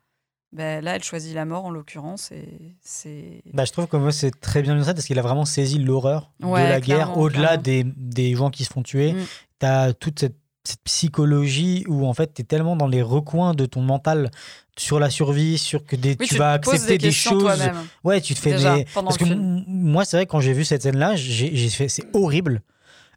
[0.53, 2.31] ben là, elle choisit la mort en l'occurrence.
[2.33, 3.43] Et c'est.
[3.55, 6.33] Bah, je trouve que moi, c'est très bien illustré parce qu'il a vraiment saisi l'horreur
[6.43, 7.17] Ouais, de la guerre.
[7.19, 9.25] Au-delà des, des gens qui se font tuer, Mm.
[9.61, 13.55] tu as toute cette, cette psychologie où en fait, tu es tellement dans les recoins
[13.55, 14.31] de ton mental
[14.79, 17.61] sur la survie, sur que des, Oui, tu tu vas accepter des choses.
[18.05, 18.85] Ouais, tu te fais Déjà, des.
[18.95, 22.63] Parce que moi, c'est vrai, quand j'ai vu cette scène-là, j'ai fait c'est horrible.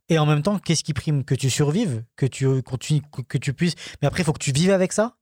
[0.09, 1.23] Et en même temps, qu'est-ce qui prime?
[1.23, 3.73] Que tu survives, que tu continues, que- tu puisses.
[4.01, 5.15] Mais après, il faut que tu vives avec ça.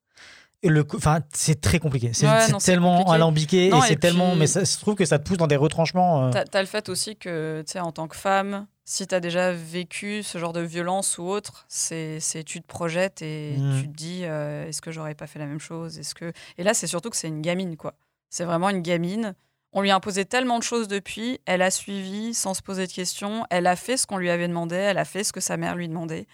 [0.65, 2.11] Le, enfin, c'est très compliqué.
[2.13, 3.13] C'est Ouais, tellement compliqué.
[3.15, 4.35] alambiqué Non, et c'est tellement.
[4.35, 6.25] Mais ça se trouve que ça te pousse dans des retranchements.
[6.25, 6.31] euh.
[6.31, 9.51] T'as as le fait aussi que, tu sais, en tant que femme, si t'as déjà
[9.53, 13.81] vécu ce genre de violence ou autre, c'est tu te projettes et Mm.
[13.81, 15.99] tu te dis euh, est-ce que j'aurais pas fait la même chose?
[15.99, 17.93] Est-ce que et là c'est surtout que c'est une gamine quoi.
[18.29, 19.35] C'est vraiment une gamine.
[19.71, 22.91] On lui a imposé tellement de choses depuis, elle a suivi sans se poser de
[22.91, 25.57] questions, elle a fait ce qu'on lui avait demandé, elle a fait ce que sa
[25.57, 26.27] mère lui demandait.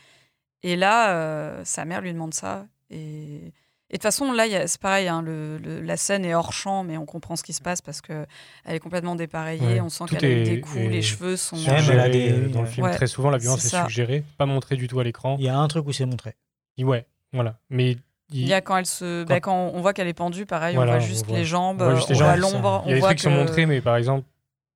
[0.62, 2.66] Et là, euh, sa mère lui demande ça.
[2.90, 3.54] Et,
[3.90, 6.84] et de toute façon, là, c'est pareil, hein, le- le- la scène est hors champ,
[6.84, 8.26] mais on comprend ce qui se passe parce que
[8.66, 9.66] elle est complètement dépareillée.
[9.66, 9.82] Ouais.
[9.82, 11.56] On sent qu'elle a des coups, est les cheveux sont.
[11.56, 14.76] Suggéré, des- euh, dans le film, Ouais, très souvent, la violence est suggérée, pas montrée
[14.76, 15.36] du tout à l'écran.
[15.40, 16.36] Il y a un truc où c'est montré.
[16.80, 17.58] Ouais, voilà.
[17.70, 17.98] Mais
[18.32, 20.92] Il y a quand elle se, bah, quand on voit qu'elle est pendue, pareil, Voilà,
[20.94, 23.08] on voit juste voit- les jambes, on voit l'ombre, Il y a on des voit
[23.10, 24.24] trucs qui sont montrés, mais par exemple,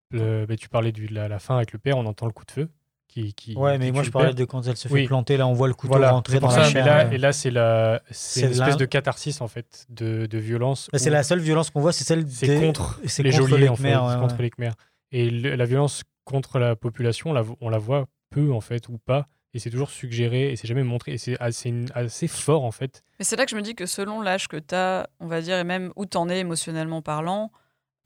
[0.10, 2.46] le, bah, tu parlais de la, la fin avec le père, on entend le coup
[2.46, 2.70] de feu.
[3.14, 5.06] Qui, qui, Ouais, mais qui moi je parlais de quand elle se fait Oui.
[5.06, 5.38] planter.
[5.38, 6.84] Là, on voit le couteau Voilà, rentrer dans la chair.
[6.84, 7.12] là, euh.
[7.12, 10.90] et là, c'est la, c'est une espèce la- de catharsis en fait, de, de violence.
[10.92, 13.48] Bah, c'est la seule violence qu'on voit, c'est celle C'est des- contre c'est les contre
[13.50, 14.42] geôliers, en fait, ouais, contre ouais.
[14.44, 14.74] les Khmers.
[15.12, 18.62] Et le- la violence contre la population, on la, vo- on la voit peu en
[18.62, 21.12] fait ou pas, et c'est toujours suggéré et c'est jamais montré.
[21.14, 23.04] Et c'est assez, assez fort en fait.
[23.20, 25.42] Mais c'est là que je me dis que selon l'âge que tu as, on va
[25.42, 27.52] dire, et même où tu en es émotionnellement parlant,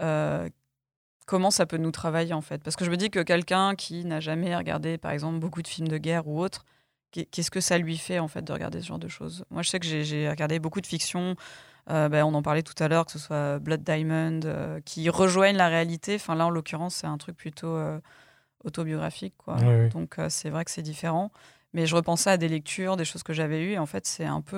[0.01, 0.49] euh,
[1.27, 4.03] comment ça peut nous travailler en fait Parce que je me dis que quelqu'un qui
[4.05, 6.65] n'a jamais regardé, par exemple, beaucoup de films de guerre ou autre,
[7.11, 9.45] qu'est- qu'est-ce que ça lui fait en fait de regarder ce genre de choses?
[9.51, 11.35] Moi, je sais que j'ai- regardé beaucoup de fiction.
[11.89, 15.09] euh, ben, on en parlait tout à l'heure, que ce soit Blood Diamond, euh, qui
[15.09, 16.15] rejoignent la réalité.
[16.15, 17.99] Enfin, là, en l'occurrence, c'est un truc plutôt euh,
[18.65, 19.35] autobiographique.
[19.37, 19.55] Quoi.
[19.89, 21.31] Donc, euh, c'est vrai que c'est différent.
[21.73, 23.71] Mais je repensais à des lectures, des choses que j'avais eues.
[23.73, 24.57] Et en fait, c'est un peu.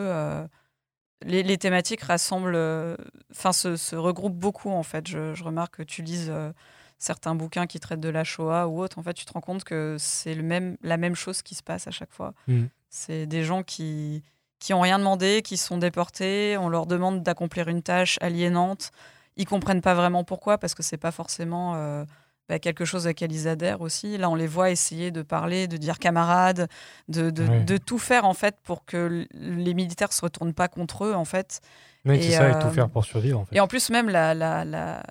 [1.24, 2.56] Les, les thématiques rassemblent.
[2.56, 2.96] euh,
[3.32, 5.08] Enfin, se, se regroupent beaucoup, en fait.
[5.08, 6.52] Je, je remarque que tu lises euh,
[6.98, 8.98] certains bouquins qui traitent de la Shoah ou autre.
[9.00, 11.64] En fait, tu te rends compte que c'est le même, la même chose qui se
[11.64, 12.34] passe à chaque fois.
[12.48, 12.66] Mm.
[12.90, 14.24] C'est des gens qui
[14.60, 16.58] qui ont rien demandé, qui sont déportés.
[16.58, 18.92] On leur demande d'accomplir une tâche aliénante.
[19.38, 22.04] Ils comprennent pas vraiment pourquoi, parce que c'est pas forcément euh,
[22.50, 24.18] bah, quelque chose à laquelle ils adhèrent aussi.
[24.18, 26.68] Là, on les voit essayer de parler, de dire camarades,
[27.08, 27.64] de, de, Ouais.
[27.64, 31.26] de tout faire en fait pour que les militaires se retournent pas contre eux en
[31.26, 31.62] fait.
[32.06, 33.56] Et, c'est ça, et euh, tout faire pour survivre en fait.
[33.56, 35.02] Et en plus, même, la, la, la,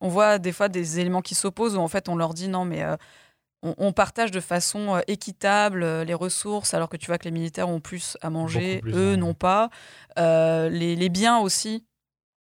[0.00, 2.64] on voit des fois des éléments qui s'opposent où en fait on leur dit non,
[2.64, 2.96] mais euh,
[3.62, 7.30] on, partage de façon euh, équitable euh, les ressources, alors que tu vois que les
[7.30, 9.16] militaires ont plus à manger, plus, eux ouais.
[9.16, 9.70] n'ont pas.
[10.18, 11.84] Euh, les, les biens aussi.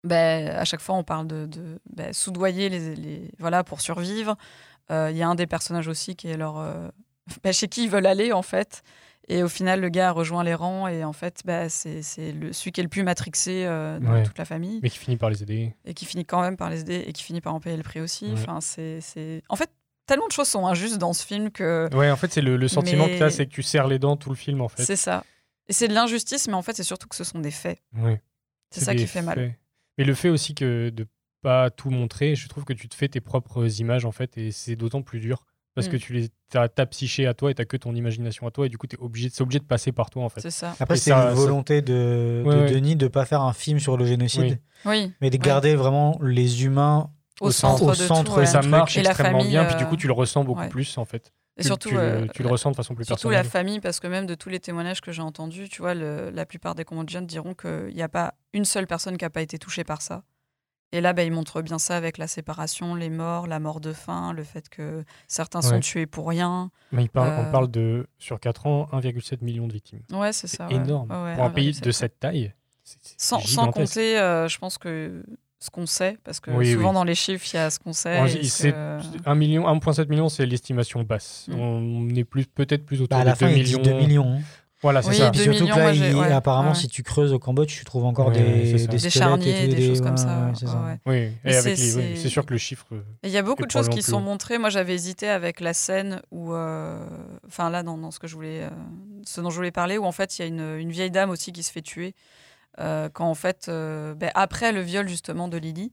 [0.04, 4.36] Ben, à chaque fois, on parle de, de ben, soudoyer les, les- voilà, pour survivre.
[4.90, 6.58] Euh, Il y a un des personnages aussi qui est leur.
[6.58, 6.88] euh,
[7.44, 8.82] ben, chez qui ils veulent aller, en fait.
[9.28, 12.80] Et au final, le gars rejoint les rangs et en fait, ben, c'est celui qui
[12.80, 14.22] est le plus matrixé euh, dans Ouais.
[14.24, 15.76] toute la famille Mais qui finit par les aider.
[15.84, 17.84] et qui finit quand même par les aider et qui finit par en payer le
[17.84, 18.26] prix aussi.
[18.26, 18.32] Ouais.
[18.32, 18.98] Enfin, c'est.
[19.48, 19.70] En fait,
[20.06, 22.66] tellement de choses sont injustes dans ce film que Ouais, en fait, c'est le, le
[22.66, 24.68] sentiment Mais- que tu as, c'est que tu serres les dents tout le film en
[24.68, 24.82] fait.
[24.82, 25.22] c'est ça.
[25.68, 27.78] Et c'est de l'injustice, mais en fait, c'est surtout que ce sont des faits.
[27.96, 28.20] Ouais.
[28.70, 29.54] C'est ça qui fait mal.
[29.98, 31.06] Mais le fait aussi que de
[31.42, 34.52] pas tout montrer, je trouve que tu te fais tes propres images en fait, et
[34.52, 35.44] c'est d'autant plus dur.
[35.74, 36.00] Parce que Mm.
[36.00, 38.68] tu les, as ta psyché à toi et t'as que ton imagination à toi, et
[38.68, 40.42] du coup, es obligé, c'est obligé de passer par toi en fait.
[40.42, 40.76] C'est ça.
[40.78, 42.70] Après, c'est une ça- volonté de, Ouais, de ouais.
[42.72, 45.12] Denis de pas faire un film sur le génocide, Oui.
[45.22, 45.42] Mais de Ouais.
[45.42, 48.40] garder vraiment les humains Au, au centre, au de centre, tout.
[48.42, 50.60] et ça marche Et extrêmement famille, bien, puis du euh, coup, tu le ressens beaucoup
[50.60, 50.68] ouais.
[50.68, 51.32] plus en fait.
[51.58, 53.44] Et surtout, tu, le- euh, tu le ressens de façon plus Surtout personnelle.
[53.44, 56.30] la famille, parce que même de tous les témoignages que j'ai entendus, tu vois, le-
[56.30, 59.42] la plupart des Cambodgiens diront qu'il n'y a pas une seule personne qui n'a pas
[59.42, 60.22] été touchée par ça.
[60.94, 63.92] Et là, bah, ils montrent bien ça avec la séparation, les morts, la mort de
[63.94, 66.70] faim, le fait que certains sont tués pour rien.
[66.90, 70.02] Mais il parle- Euh, on parle de, sur 4 ans, 1,7 million de victimes.
[70.10, 70.66] Ouais, c'est ça.
[70.68, 70.74] ouais.
[70.74, 71.10] énorme.
[71.10, 72.52] Ouais, Pour un pays 1,7, de cette taille,
[72.84, 75.24] c'est c'est Sans, compter, euh, je pense que
[75.62, 76.94] ce qu'on sait, parce que Oui, souvent oui.
[76.94, 78.18] dans les chiffres, il y a ce qu'on sait.
[78.20, 81.46] On et dit- ce c'est- que- 1 million, 1,7 million, c'est l'estimation basse.
[81.48, 81.60] Mm.
[81.60, 83.82] On est plus peut-être plus autour Bah, à de la 2 fin, il dit millions.
[83.82, 84.32] 2 millions.
[84.38, 84.40] hein.
[84.82, 85.26] Voilà, c'est Oui, ça.
[85.30, 86.74] deux Puis surtout millions, que là, il- ouais, apparemment, ouais.
[86.74, 89.74] si tu creuses au Cambodge, tu trouves encore Ouais, des, des des charniers, et tout,
[89.76, 90.26] des, choses comme ça.
[90.46, 90.82] ouais, c'est ça.
[90.84, 90.98] ouais.
[91.06, 92.86] Oui, et avec c'est- sûr que le chiffre.
[93.22, 94.58] Et Il y a beaucoup de choses qui sont montrées.
[94.58, 96.98] Moi, j'avais hésité avec la scène où, euh,
[97.46, 98.70] enfin là, dans, dans ce que je voulais, euh,
[99.24, 101.30] ce dont je voulais parler, où en fait, il y a une, une vieille dame
[101.30, 102.12] aussi qui se fait tuer euh,
[102.78, 105.92] quand en fait, euh, ben, après le viol justement de Lily,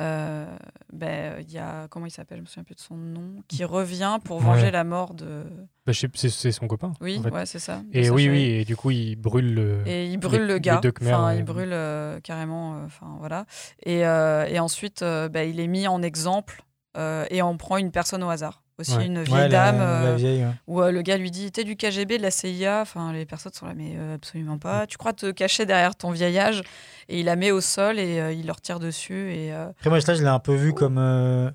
[0.00, 0.46] euh,
[0.92, 3.62] ben, il y a, comment il s'appelle, je me souviens plus de son nom, qui
[3.64, 4.70] revient pour venger Ouais.
[4.70, 5.44] la mort de.
[5.84, 6.94] Bah, c'est son copain.
[7.02, 7.30] Oui, en fait.
[7.30, 7.82] ouais, c'est ça.
[7.92, 9.82] Et oui, oui, et du coup, il brûle le.
[9.86, 10.80] Et il brûle les- le gars.
[11.02, 12.76] enfin, il brûle euh, carrément.
[12.76, 13.44] euh, Enfin, voilà.
[13.84, 16.62] Et, euh, et ensuite, euh, bah, il est mis en exemple
[16.96, 18.61] euh, et on prend une personne au hasard.
[18.78, 19.06] Aussi Ouais.
[19.06, 19.78] une vieille dame.
[19.78, 20.50] la euh, vieille, ouais.
[20.66, 23.52] où euh, le gars lui dit T'es du KGB, de la CIA Enfin, les personnes
[23.52, 24.86] sont là, mais euh, absolument pas.
[24.86, 26.62] Tu crois te cacher derrière ton vieil âge?
[27.08, 29.32] Et il la met au sol et euh, il leur tire dessus.
[29.34, 30.96] Et, euh, Après, moi, ça, je l'ai un peu vu comme.
[30.98, 31.50] euh,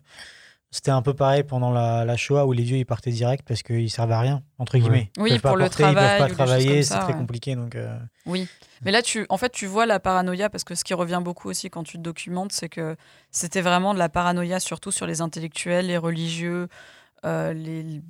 [0.70, 3.64] C'était un peu pareil pendant la, la Shoah où les vieux ils partaient direct parce
[3.64, 5.12] qu'ils servaient à rien, entre guillemets.
[5.18, 7.14] Ils Oui, peuvent pas pour le porter, ils travail peuvent ou pas travailler, c'est très
[7.14, 7.18] ouais.
[7.18, 7.56] compliqué.
[7.56, 8.48] Donc, euh, Oui.
[8.84, 11.50] Mais là, tu, en fait, tu vois la paranoïa, parce que ce qui revient beaucoup
[11.50, 12.96] aussi quand tu te documentes, c'est que
[13.32, 16.68] c'était vraiment de la paranoïa, surtout sur les intellectuels, les religieux,
[17.24, 18.02] les.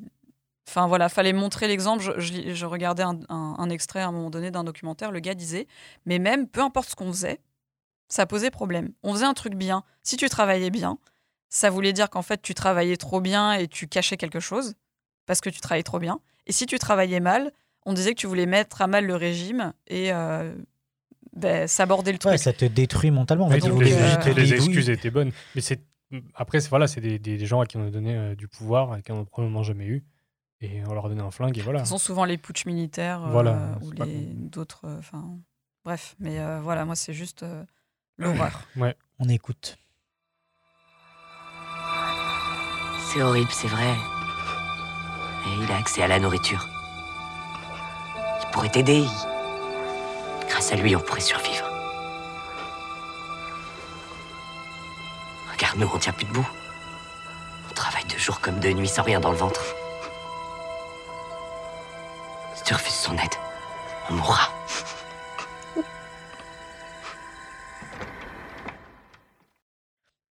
[0.69, 2.03] Enfin voilà, fallait montrer l'exemple.
[2.03, 5.11] Je, je lis- je regardais un, un- un extrait à un moment donné d'un documentaire.
[5.11, 5.65] Le gars disait,
[6.05, 7.39] mais même peu importe ce qu'on faisait,
[8.09, 8.89] ça posait problème.
[9.03, 9.83] On faisait un truc bien.
[10.03, 10.97] Si tu travaillais bien,
[11.49, 14.73] ça voulait dire qu'en fait tu travaillais trop bien et tu cachais quelque chose
[15.25, 16.19] parce que tu travaillais trop bien.
[16.47, 17.51] Et si tu travaillais mal,
[17.85, 20.53] on disait que tu voulais mettre à mal le régime et euh,
[21.33, 22.31] ben, s'aborder le truc.
[22.33, 23.45] ouais, ça te détruit mentalement.
[23.45, 23.59] en fait.
[23.59, 24.53] les, euh, les détruire.
[24.55, 25.31] excuses étaient bonnes.
[25.55, 25.79] Mais c'est
[26.35, 28.91] après, c'est voilà, c'est des, des gens à qui on a donné euh, du pouvoir,
[28.93, 30.05] à qui on n'a probablement jamais eu,
[30.61, 31.83] et on leur a donné un flingue et voilà.
[31.83, 34.85] Ce sont souvent les putschs militaires euh, Voilà, ou les d'autres.
[34.85, 35.37] euh, Enfin,
[35.83, 37.63] bref, mais euh, voilà, moi c'est juste euh,
[38.17, 38.61] l'horreur.
[39.19, 39.77] On écoute.
[43.09, 43.93] C'est horrible, c'est vrai.
[45.47, 46.67] Et il a accès à la nourriture.
[48.43, 48.99] Il pourrait t'aider.
[48.99, 51.65] il- Grâce à lui, on pourrait survivre.
[55.57, 56.47] Regarde, nous, on tient plus debout.
[57.69, 59.61] On travaille de jour comme de nuit sans rien dans le ventre.
[62.55, 63.35] Si tu refuses son aide,
[64.09, 64.49] on mourra.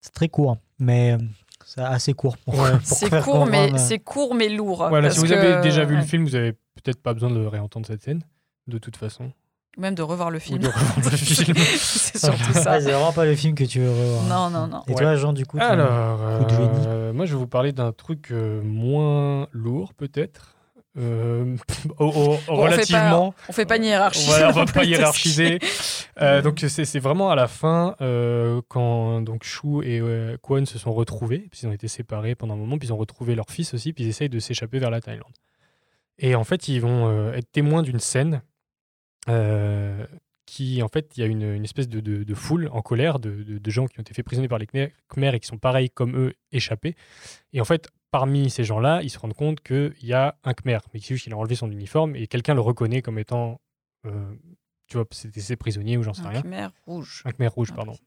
[0.01, 1.17] C'est très court, mais euh,
[1.65, 2.37] c'est assez court.
[2.37, 2.71] Pour, Ouais.
[2.71, 3.79] pour C'est faire court, mais comprendre.
[3.79, 4.85] c'est court mais lourd.
[4.89, 7.85] Voilà, si vous avez déjà vu le film, vous avez peut-être pas besoin de réentendre
[7.87, 8.21] cette scène,
[8.67, 9.31] de toute façon.
[9.77, 10.59] Même de revoir le Ou film.
[10.59, 11.55] de revoir le film.
[11.57, 12.79] c'est surtout Ouais, ça.
[12.79, 14.23] c'est vraiment pas le film que tu veux revoir.
[14.23, 14.83] Non, non, non.
[14.87, 15.01] Et Ouais.
[15.01, 16.69] toi, Jean, du coup tu- Alors, coup de génie.
[16.87, 20.51] euh, moi, je vais vous parler d'un truc euh, moins lourd, peut-être.
[20.97, 21.57] Euh,
[21.99, 23.33] au- au- Bon, on fait pas- relativement.
[23.49, 24.25] On fait pas une hiérarchie.
[24.27, 25.59] Voilà, on va pas hiérarchiser.
[26.21, 30.79] Euh, donc c'est vraiment à la fin euh, quand donc Shu et euh, Kwon se
[30.79, 33.49] sont retrouvés, puis ils ont été séparés pendant un moment, puis ils ont retrouvé leur
[33.49, 35.33] fils aussi, puis ils essayent de s'échapper vers la Thaïlande.
[36.17, 38.39] Et en fait, ils vont euh, être témoins d'une scène euh,
[40.45, 43.19] qui, en fait, il y a une, une espèce de, de- de foule en colère
[43.19, 46.15] de, gens qui ont été faits prisonniers par les Khmer et qui sont pareils comme
[46.15, 46.95] eux, échappés.
[47.51, 50.77] Et en fait, parmi ces gens-là, ils se rendent compte qu'il y a un Khmer,
[50.93, 53.59] mais qui juste il a enlevé son uniforme et quelqu'un le reconnaît comme étant,
[54.05, 54.33] euh,
[54.87, 56.41] tu vois, c'était ses prisonniers ou j'en sais Un rien.
[56.43, 57.23] Khmer rouge.
[57.25, 57.97] Un Khmer rouge, Ah, pardon.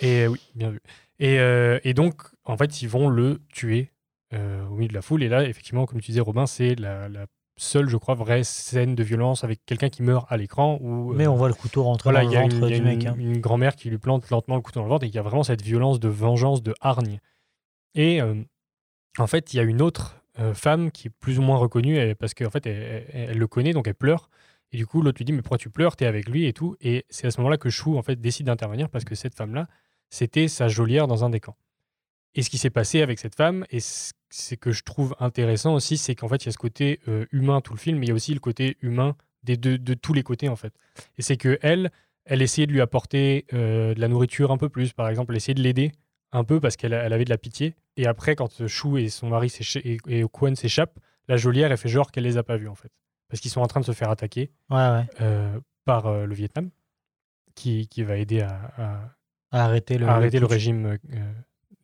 [0.00, 0.80] et euh, oui, bien vu.
[1.18, 3.90] Et, euh, et donc, en fait, ils vont le tuer
[4.32, 5.22] euh, au milieu de la foule.
[5.22, 7.26] Et là, effectivement, comme tu disais, Robin, c'est la, la
[7.62, 10.78] seule, je crois, vraie scène de violence avec quelqu'un qui meurt à l'écran.
[10.80, 13.02] Où, Mais euh, on voit le couteau rentrer voilà, dans le ventre une, du mec.
[13.02, 13.14] une- hein.
[13.18, 15.22] une grand-mère qui lui plante lentement le couteau dans le ventre et il y a
[15.22, 17.20] vraiment cette violence de vengeance, de hargne.
[17.94, 18.34] Et euh,
[19.18, 21.96] en fait, il y a une autre euh, femme qui est plus ou moins reconnue
[21.96, 24.30] elle- parce qu'en fait, elle, elle- elle le connaît, donc elle pleure.
[24.72, 25.96] Et du coup, l'autre lui dit Mais pourquoi tu pleures?
[25.96, 26.76] T'es avec lui et tout.
[26.80, 29.66] Et c'est à ce moment-là que Chou en fait, décide d'intervenir parce que cette femme-là,
[30.08, 31.56] c'était sa geôlière dans un des camps.
[32.36, 35.74] Et ce qui s'est passé avec cette femme, et ce c'est que je trouve intéressant
[35.74, 38.06] aussi, c'est qu'en fait, il y a ce côté euh, humain tout le film, mais
[38.06, 40.72] il y a aussi le côté humain des deux, de tous les côtés, en fait.
[41.18, 41.90] Et c'est que elle,
[42.24, 45.38] elle essayait de lui apporter euh, de la nourriture un peu plus, par exemple, elle
[45.38, 45.92] essayait de l'aider
[46.32, 47.74] un peu parce qu'elle elle avait de la pitié.
[47.96, 49.52] Et après, quand Chou et son mari
[49.84, 52.74] et, et Kwon s'échappent, la geôlière, elle fait genre qu'elle les a pas vus, en
[52.74, 52.92] fait.
[53.28, 55.04] Parce qu'ils sont en train de se faire attaquer Ouais, ouais.
[55.20, 56.70] euh, par euh, le Vietnam,
[57.54, 61.32] qui, qui va aider à- à, À arrêter le, à arrêter le régime euh,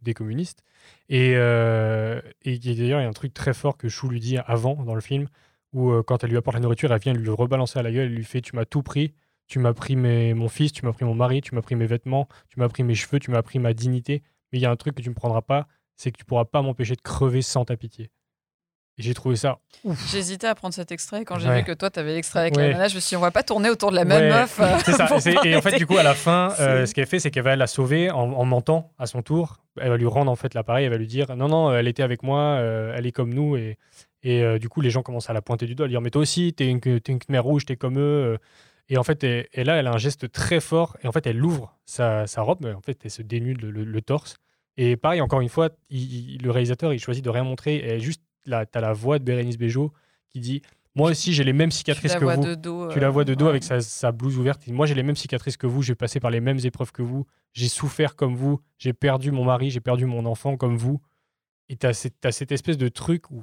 [0.06, 0.62] des communistes.
[1.08, 4.38] Et, euh, et d'ailleurs, il y a un truc très fort que Chou lui dit
[4.38, 5.28] avant dans le film,
[5.72, 8.06] où euh, quand elle lui apporte la nourriture, elle vient lui rebalancer à la gueule,
[8.06, 9.12] elle lui fait Tu m'as tout pris,
[9.46, 11.86] tu m'as pris mes, mon fils, tu m'as pris mon mari, tu m'as pris mes
[11.86, 14.70] vêtements, tu m'as pris mes cheveux, tu m'as pris ma dignité, mais il y a
[14.70, 17.02] un truc que tu ne me prendras pas, c'est que tu pourras pas m'empêcher de
[17.02, 18.10] crever sans ta pitié.
[18.98, 19.58] Et j'ai trouvé ça
[20.10, 21.58] J'hésitais à prendre cet extrait quand j'ai Ouais.
[21.58, 22.68] vu que toi, tu avais l'extrait avec Ouais.
[22.68, 22.88] la nana.
[22.88, 24.58] Je me suis dit, on va pas tourner autour de la même Ouais, meuf.
[24.58, 25.06] euh, c'est ça.
[25.44, 27.56] Et en fait, du coup, à la fin, euh, ce qu'elle fait, c'est qu'elle va
[27.56, 29.58] la sauver en, en mentant à son tour.
[29.78, 30.86] Elle va lui rendre en fait l'appareil.
[30.86, 33.56] Elle va lui dire non, non, elle était avec moi, euh, elle est comme nous.
[33.56, 33.76] Et,
[34.22, 36.00] et euh, du coup, les gens commencent à la pointer du doigt, à lui dire
[36.00, 38.38] mais toi aussi, t'es une, t'es une Khmer rouge, t'es comme eux.
[38.88, 40.96] Et en fait, et, et là, elle a un geste très fort.
[41.02, 42.64] Et en fait, elle ouvre sa, sa robe.
[42.74, 44.36] En fait, elle se dénude le, le- le torse.
[44.78, 47.76] Et pareil, encore une fois, il- il- le réalisateur, il choisit de rien montrer.
[47.76, 49.92] Et juste là, t'as la voix de Bérénice Bejo
[50.28, 50.62] qui dit
[50.94, 52.44] Moi aussi, j'ai les mêmes cicatrices la que vois vous.
[52.44, 53.50] de dos, tu la euh, vois de dos ouais.
[53.50, 54.66] avec sa, sa blouse ouverte.
[54.68, 55.82] Moi, j'ai les mêmes cicatrices que vous.
[55.82, 57.26] J'ai passé par les mêmes épreuves que vous.
[57.52, 58.60] J'ai souffert comme vous.
[58.78, 59.70] J'ai perdu mon mari.
[59.70, 61.00] J'ai perdu mon enfant comme vous.
[61.68, 63.42] Et tu as, cette espèce de truc où,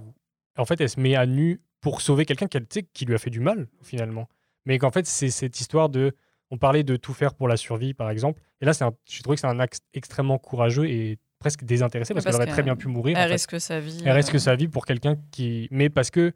[0.57, 3.41] en fait, elle se met à nu pour sauver quelqu'un qui, lui a fait du
[3.41, 4.29] mal, finalement.
[4.65, 6.15] Mais qu'en fait, c'est cette histoire de.
[6.51, 8.41] On parlait de tout faire pour la survie, par exemple.
[8.61, 12.13] Et là, c'est un- j'ai trouvé que c'est un axe extrêmement courageux et presque désintéressé
[12.13, 13.17] parce, Parce qu'elle aurait très bien pu mourir.
[13.17, 13.34] elle fait.
[13.34, 14.39] risque sa vie, Elle risque euh.
[14.39, 15.67] sa vie pour quelqu'un qui.
[15.71, 16.36] Mais parce que, tu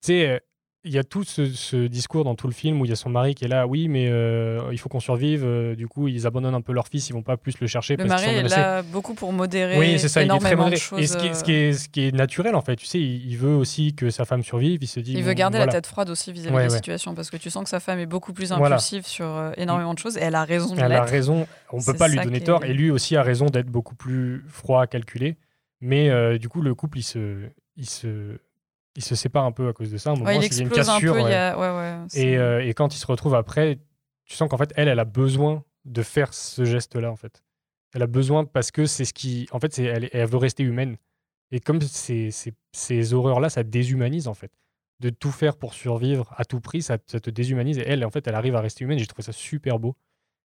[0.00, 0.38] sais, euh,
[0.84, 2.96] il y a tout ce, ce discours dans tout le film où il y a
[2.96, 5.42] son mari qui est là, oui, mais euh, il faut qu'on survive.
[5.44, 7.96] euh, du coup, ils abandonnent un peu leur fils, ils vont pas plus le chercher
[7.96, 10.64] Le parce mari est là beaucoup pour modérer Oui, c'est ça, il est très énormément
[10.64, 10.76] modéré.
[10.76, 11.00] de choses.
[11.00, 12.86] Et ce qui, est, ce, qui euh, est, ce qui est naturel, en fait, tu
[12.86, 15.12] sais, il, il veut aussi que sa femme survive, il se dit.
[15.12, 15.72] Il bon, veut garder voilà.
[15.72, 16.76] la tête froide aussi vis-à-vis Ouais, de la ouais.
[16.76, 18.76] situation parce que tu sens que sa femme est beaucoup plus Voilà.
[18.76, 21.82] impulsive sur euh, énormément de choses et elle a raison de Elle a raison, on
[21.82, 25.36] peut pas lui donner tort, et lui aussi a raison d'être beaucoup plus froid, calculé.
[25.80, 27.40] Mais du coup, le couple, il se,
[27.76, 28.38] il se,
[28.96, 30.10] il se sépare un peu à cause de ça.
[30.10, 31.14] Un moment, Ouais, il il y a une un cassure.
[31.14, 31.34] peu, ouais.
[31.34, 33.78] a- ouais, et, euh, et quand il se retrouve après,
[34.24, 37.42] tu sens qu'en fait, elle, elle a besoin de faire ce geste-là, en fait.
[37.94, 40.96] Elle a besoin parce que c'est ce qui, en fait, elle, elle veut rester humaine.
[41.50, 44.50] Et comme ces, ces, ces horreurs-là, ça déshumanise, en fait.
[45.00, 47.78] De tout faire pour survivre à tout prix, ça, ça te déshumanise.
[47.78, 48.98] Et elle, en fait, elle arrive à rester humaine.
[48.98, 49.96] J'ai trouvé ça super beau.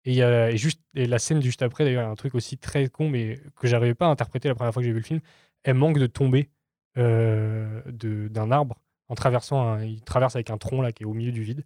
[0.05, 2.11] Et, il y a- et juste, et la scène juste après, d'ailleurs, il y a
[2.11, 4.85] un truc aussi très con, mais que j'arrivais pas à interpréter la première fois que
[4.87, 5.19] j'ai vu le film.
[5.63, 6.49] Elle manque de tomber
[6.97, 8.75] d'un arbre
[9.09, 11.63] en traversant un, il traverse avec un tronc là qui est au milieu du vide.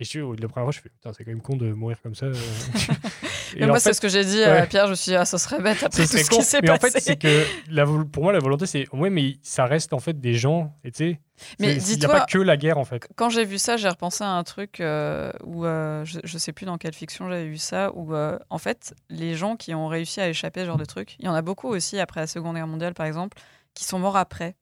[0.00, 2.02] Et je suis, la première fois, je fais, putain, c'est quand même con de mourir
[2.02, 2.26] comme ça.
[2.26, 2.34] euh.
[3.56, 4.44] Mais en moi, c'est ce que j'ai dit ouais.
[4.46, 4.86] à Pierre.
[4.86, 6.38] Je me suis dit, ah, ça serait bête après tout ce con.
[6.38, 9.36] qui s'est mais en fait, c'est que la, pour moi, la volonté, c'est ouais, mais
[9.42, 10.74] ça reste en fait des gens.
[10.82, 11.20] Et tu sais,
[11.60, 13.06] Mais il n'y a pas que la guerre en fait.
[13.14, 16.52] Quand j'ai vu ça, j'ai repensé à un truc euh, où euh, je, je sais
[16.52, 19.86] plus dans quelle fiction j'avais vu ça, où euh, en fait, les gens qui ont
[19.86, 22.18] réussi à échapper à ce genre de truc, il y en a beaucoup aussi après
[22.20, 23.38] la Seconde Guerre mondiale, par exemple,
[23.74, 24.56] qui sont morts après.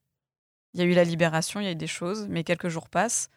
[0.74, 2.88] Il y a eu la libération, il y a eu des choses, mais quelques jours
[2.88, 3.28] passent.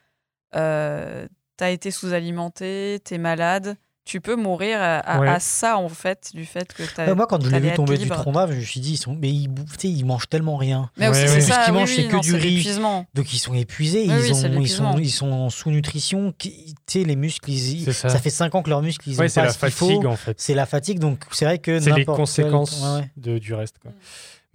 [0.56, 3.78] Euh, T'as été sous-alimenté, t'es malade.
[4.04, 5.28] Tu peux mourir à, à- Ouais.
[5.30, 7.08] à ça, en fait, du fait que t'as.
[7.08, 8.98] Ouais, moi, quand je l'ai vu tomber du tronc d'arbre, je me suis dit, ils
[8.98, 9.16] sont...
[9.16, 9.50] mais ils,
[9.84, 10.92] ils mangent tellement rien.
[10.98, 12.38] Mais aussi, c'est Tout ce ça, qu'ils oui, mangent, oui, c'est que non, du c'est
[12.38, 12.80] riz.
[13.16, 14.04] Donc, ils sont épuisés.
[14.04, 14.92] Ils, oui, c'est ont, ils, l'épuisement.
[14.94, 16.34] sont, ils sont en sous-nutrition.
[16.38, 18.10] qui- Tu sais, les muscles, ils- C'est ça.
[18.10, 18.20] ça.
[18.20, 20.02] fait 5 ans que leurs muscles, ils Ouais, ont c'est pas la ce qu'il fatigue,
[20.04, 20.08] faut.
[20.10, 20.40] en fait.
[20.42, 21.00] C'est la fatigue.
[21.00, 23.12] Donc, c'est vrai que C'est les conséquences Ouais, ouais.
[23.18, 23.80] de, du reste.
[23.80, 23.92] Quoi.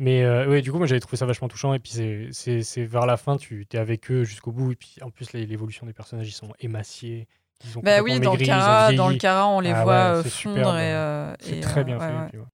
[0.02, 1.74] Mais euh, ouais, du coup, moi j'avais trouvé ça vachement touchant.
[1.74, 1.92] Et puis
[2.32, 4.72] c'est- vers la fin, tu es avec eux jusqu'au bout.
[4.72, 7.28] Et puis en plus, l'évolution des personnages, ils sont émaciés.
[7.66, 9.16] Ils ont Bah oui, dans le maigri, ils ont Cara, dans le.
[9.16, 11.98] Cara, on les Ah voit ouais, euh, fondre et, euh, C'est et, très euh, bien
[11.98, 12.12] ouais, fait.
[12.14, 12.28] ouais.
[12.30, 12.44] puis ouais.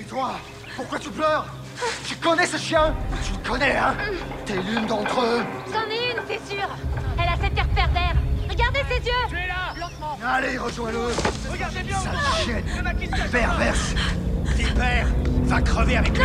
[0.00, 0.32] Et toi
[0.76, 1.46] Pourquoi tu pleures?
[2.06, 2.94] Tu connais ce chien?
[3.24, 3.94] Tu le connais, hein?
[4.44, 6.68] T'es l'une d'entre eux C'en est une, c'est sûr
[7.22, 8.14] Elle a cette air pervers
[9.00, 10.98] Ses yeux Tu es là Lentement Allez, rejoins-le
[11.50, 13.94] Regardez bien Sale chienne Le Perverse
[14.56, 15.06] T'es père
[15.44, 16.24] Va crever avec lui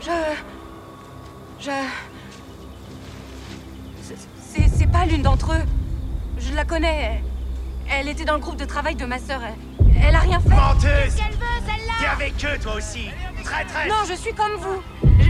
[0.00, 0.10] Je.
[1.60, 1.70] Je.
[4.04, 5.62] C'est- pas l'une d'entre eux.
[6.38, 7.22] Je la connais.
[7.90, 9.40] Elle était dans le groupe de travail de ma sœur.
[9.42, 10.48] Elle, elle a rien fait.
[10.50, 13.06] Menteuse Qu'elle veut, celle-là T'es avec eux, toi aussi
[13.42, 14.82] Traîtresse Non, je suis comme vous.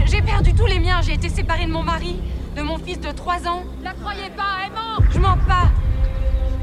[0.05, 1.01] J'ai perdu tous les miens.
[1.01, 2.19] J'ai été séparée de mon mari,
[2.55, 3.63] de mon fils de 3 ans.
[3.83, 5.69] La croyez pas, elle ment Je mens pas.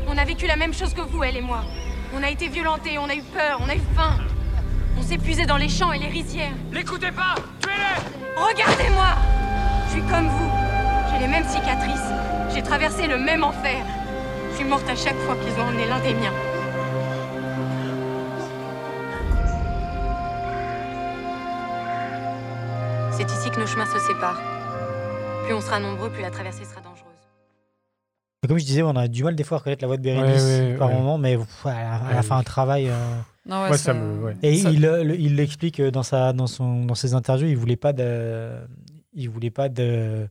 [0.09, 1.63] On a vécu la même chose que vous, elle et moi.
[2.17, 4.17] On a été violentés, on a eu peur, on a eu faim.
[4.99, 6.53] On s'épuisait dans les champs et les rizières.
[6.73, 9.07] L'écoutez pas Tuez-les Regardez-moi
[9.87, 10.51] Je suis comme vous.
[11.13, 12.11] J'ai les mêmes cicatrices.
[12.55, 13.85] J'ai traversé le même enfer.
[14.51, 16.33] Je suis morte à chaque fois qu'ils ont emmené l'un des miens.
[23.13, 24.41] C'est ici que nos chemins se séparent.
[25.51, 27.11] Plus on sera nombreux, plus la traversée sera dangereuse.
[28.49, 30.41] Comme je disais, on a du mal des fois à reconnaître la voix de Bérénice
[30.45, 30.95] Ouais, ouais, par ouais.
[30.95, 32.39] moment, mais pff, elle a, elle a Ouais, fait oui.
[32.39, 32.89] un travail.
[32.89, 32.93] euh,
[33.47, 34.37] Non, ouais, Moi, ça- ça me- ouais.
[34.45, 37.75] Et Ça- il euh, il l'explique dans, sa, dans, son, dans ses interviews, il voulait
[37.75, 38.53] pas de,
[39.13, 40.29] il voulait pas de,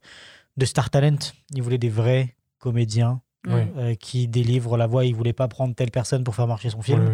[0.55, 1.17] de star talent.
[1.53, 3.67] Il voulait des vrais comédiens Ouais.
[3.77, 5.03] euh, qui délivrent la voix.
[5.03, 7.12] Il voulait pas prendre telle personne pour faire marcher son film.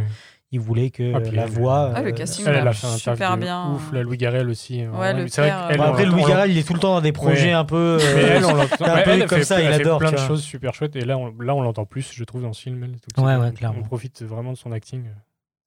[0.55, 0.61] Ouais, ouais.
[0.61, 1.91] Il voulait que Ah, puis la voix.
[1.95, 3.71] Ah, le euh, casting Elle, elle a fait un super bien.
[3.73, 4.81] Ouf, la Louis Garrel aussi.
[4.81, 4.91] hein.
[4.93, 7.01] Ouais, le c'est vrai qu'elle, on après, Louis Garrel, il est tout le temps dans
[7.01, 7.51] des projets Ouais.
[7.53, 7.97] un peu.
[8.01, 9.99] euh, Mais elle, on l'entend- un ouais, peu elle, elle comme fait- ça, il adore.
[9.99, 10.95] plein de choses super chouettes.
[10.95, 12.83] Et là, on, là, on l'entend plus, je trouve, dans ce film.
[12.83, 13.79] elle, tout de Ouais, ouais, On- clairement.
[13.81, 15.11] On profite vraiment de son acting euh,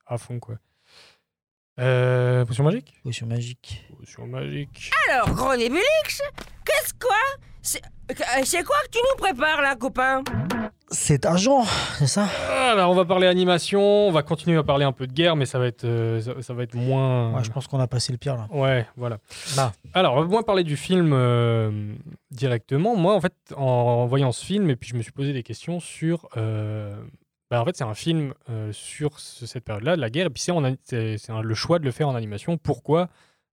[0.07, 0.57] à fond, quoi.
[1.81, 2.94] Euh, potion magique?
[3.05, 3.85] Potion magique.
[3.98, 4.90] Potion magique.
[5.12, 6.20] Alors, gros Nébulix,
[6.64, 7.14] qu'est-ce quoi?
[7.62, 10.22] C'est euh, c'est quoi que tu nous prépares là, copain?
[10.90, 11.64] C'est argent,
[11.98, 12.27] c'est ça?
[12.70, 15.44] Alors, on va parler animation, on va continuer à parler un peu de guerre, mais
[15.44, 17.35] ça va être, euh, ça, ça va être moins.
[17.37, 18.46] Ouais, Je pense qu'on a passé le pire là.
[18.50, 19.19] Ouais, voilà.
[19.56, 19.73] Là.
[19.92, 21.92] Alors, on va moins parler du film euh,
[22.31, 22.96] directement.
[22.96, 25.79] Moi, en fait, en, voyant ce film, et puis je me suis posé des questions
[25.79, 26.27] sur.
[26.38, 26.96] euh,
[27.50, 28.33] bah, en fait, c'est un film
[28.73, 32.08] sur ce- cette période-là, de la guerre, et puis c'est le choix de le faire
[32.08, 32.56] en animation.
[32.56, 33.08] Pourquoi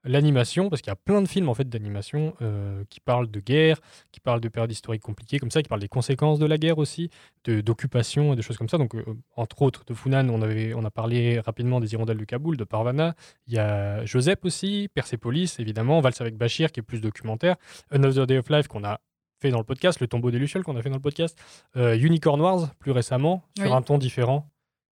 [0.06, 3.39] l'animation, parce qu'il y a plein de films en fait d'animation euh, qui parlent de
[3.39, 3.80] guerre,
[4.12, 6.78] qui parlent de périodes historiques compliquées comme ça, qui parlent des conséquences de la guerre
[6.78, 7.10] aussi,
[7.43, 8.78] de- d'occupation et de choses comme ça.
[8.78, 9.03] Donc, euh,
[9.36, 12.64] entre autres, de Funan, on, avait, on a parlé rapidement des Hirondelles de Kaboul, de
[12.64, 13.16] Parvana.
[13.47, 17.56] Il y a Joseph aussi, Persepolis, évidemment, Valse avec Bachir, qui est plus documentaire,
[17.91, 18.99] Another Day of Life, qu'on a
[19.41, 21.38] fait dans le podcast, Le tombeau des Lucioles, qu'on a fait dans le podcast,
[21.76, 23.72] euh, Unicorn Wars, plus récemment, sur Oui.
[23.74, 24.47] un ton différent.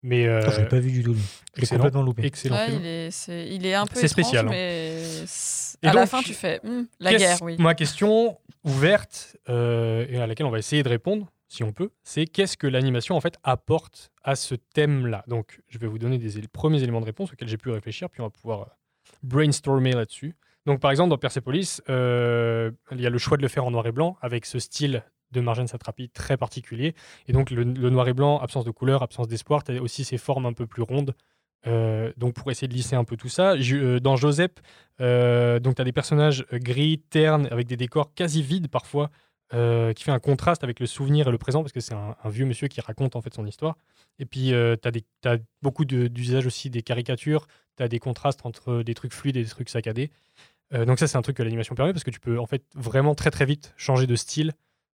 [0.02, 1.16] Mais euh, Oh, je l'ai pas vu du tout.
[1.58, 2.26] excellent, complètement loupé.
[2.26, 2.80] Excellent Ouais, film.
[2.82, 4.52] il, est, c'est- il est un peu C'est étrange, spécial, hein.
[4.52, 5.04] mais
[5.84, 7.56] Et à la fin, tu fais Hmm, la guerre, oui.
[7.60, 11.90] Ma question ouverte euh, et à laquelle on va essayer de répondre, si on peut,
[12.04, 15.24] c'est qu'est-ce que l'animation en fait apporte à ce thème-là?
[15.28, 18.22] Donc, je vais vous donner des premiers éléments de réponse auxquels j'ai pu réfléchir, puis
[18.22, 18.66] on va pouvoir euh,
[19.24, 20.36] brainstormer là-dessus.
[20.66, 23.72] Donc, par exemple, dans Persepolis, euh, il y a le choix de le faire en
[23.72, 26.96] noir et blanc avec ce style de Marjane Satrapi très particulier.
[27.28, 30.18] Et donc, le, noir et blanc, absence de couleur, absence d'espoir, tu as aussi ces
[30.18, 31.14] formes un peu plus rondes.
[31.68, 34.52] Euh, donc, pour essayer de lisser un peu tout ça, euh, dans Joseph,
[35.02, 39.10] euh, donc tu as des personnages gris, ternes, avec des décors quasi vides parfois,
[39.52, 42.46] qui fait un contraste avec le souvenir et le présent, parce que c'est un, vieux
[42.46, 43.78] monsieur qui raconte en fait son histoire.
[44.20, 48.84] Et puis, tu as, beaucoup de- d'usage aussi des caricatures, tu as des contrastes entre
[48.84, 50.12] des trucs fluides et des trucs saccadés.
[50.72, 53.16] Donc ça, c'est un truc que l'animation permet, parce que tu peux en fait vraiment
[53.16, 54.54] très très vite changer de style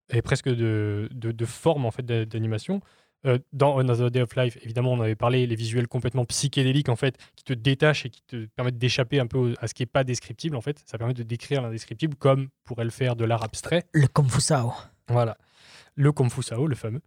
[0.09, 2.81] et presque de, de, de forme en fait d'a- d'animation.
[3.25, 6.95] Euh, dans Another Day of Life, évidemment, on avait parlé les visuels complètement psychédéliques en
[6.95, 9.87] fait, qui te détachent et qui te permettent d'échapper un peu à ce qui n'est
[9.87, 10.83] pas descriptible en fait.
[10.85, 13.85] Ça permet de décrire l'indescriptible comme pourrait le faire de l'art abstrait.
[13.93, 14.73] Le Confusao.
[15.07, 15.37] Voilà.
[15.95, 17.01] Le Konfusao, le fameux.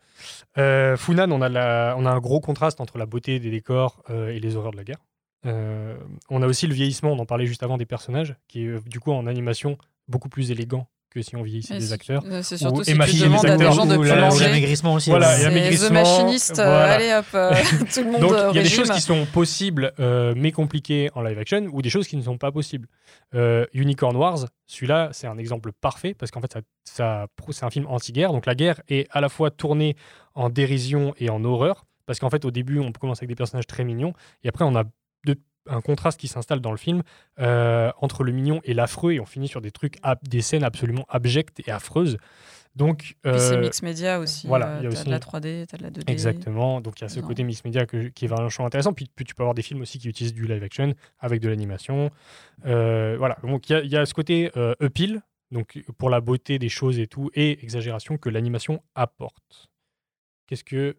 [0.56, 4.02] Euh, Funan, on a, la- on a un gros contraste entre la beauté des décors
[4.10, 5.04] euh, et les horreurs de la guerre.
[5.46, 5.96] Euh,
[6.30, 8.98] on a aussi le vieillissement, on en parlait juste avant des personnages, qui est du
[8.98, 9.78] coup en animation
[10.08, 12.22] beaucoup plus élégant que si on vieillissait Mais des acteurs.
[12.42, 13.72] c'est Ou surtout si tu demandes les à des acteurs.
[13.72, 14.44] gens de Ou manger.
[14.44, 15.10] l'amaigrissement aussi.
[15.10, 15.34] Voilà, hein.
[15.36, 16.92] et C'est amaigrissement, The Machinist, euh, voilà.
[16.92, 17.54] allez hop, euh,
[17.94, 21.10] tout le monde Donc, il y a des choses qui sont possibles euh, mais compliquées
[21.14, 22.88] en live action ou des choses qui ne sont pas possibles.
[23.34, 27.70] Euh, Unicorn Wars, celui-là, c'est un exemple parfait parce qu'en fait, ça, ça- c'est un
[27.70, 28.32] film anti-guerre.
[28.32, 29.96] Donc, la guerre est à la fois tournée
[30.34, 33.66] en dérision et en horreur parce qu'en fait, au début, on commence avec des personnages
[33.66, 34.84] très mignons et après, on a
[35.68, 37.02] un contraste qui s'installe dans le film
[37.38, 41.04] euh, entre le mignon et l'affreux et on finit sur des trucs, des scènes absolument
[41.08, 42.18] abjectes et affreuses.
[42.76, 44.46] Donc, c'est euh, mix média aussi.
[44.46, 46.04] Voilà, euh, il y a aussi de la 3D, t'as de la 2D.
[46.12, 46.80] Exactement.
[46.80, 47.26] Donc il y a ce Non.
[47.26, 48.92] côté mix média que- qui est vraiment intéressant.
[48.92, 51.48] Puis, puis tu peux avoir des films aussi qui utilisent du live action avec de
[51.48, 52.10] l'animation.
[52.66, 53.36] Euh, voilà.
[53.42, 54.74] Donc il y, a- il y a ce côté euh,
[55.50, 59.70] donc pour la beauté des choses et tout, et exagération que l'animation apporte.
[60.46, 60.96] Qu'est-ce que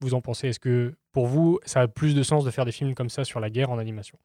[0.00, 0.48] vous en pensez?
[0.48, 3.24] Est-ce que pour vous, ça a plus de sens de faire des films comme ça
[3.24, 4.18] sur la guerre en animation?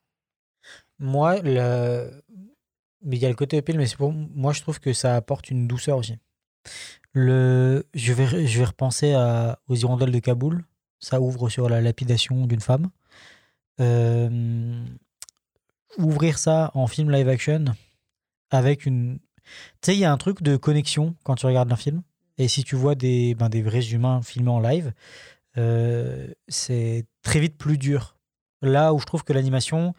[0.99, 2.09] Moi, le...
[3.01, 5.49] mais il y a le côté uphill, mais pour moi, je trouve que ça apporte
[5.49, 6.17] une douceur aussi.
[7.13, 7.85] Le...
[7.93, 9.15] Je, vais, je vais repenser
[9.67, 10.63] aux hirondelles de Kaboul.
[10.99, 12.89] Ça ouvre sur la lapidation d'une femme.
[15.97, 17.65] Ouvrir ça en film live action
[18.49, 19.19] avec une.
[19.81, 22.01] Tu sais, il y a un truc de connexion quand tu regardes un film.
[22.37, 24.91] Et si tu vois des, ben, des vrais humains filmés en live,
[25.57, 28.15] euh, c'est très vite plus dur.
[28.61, 29.93] Là où je trouve que l'animation,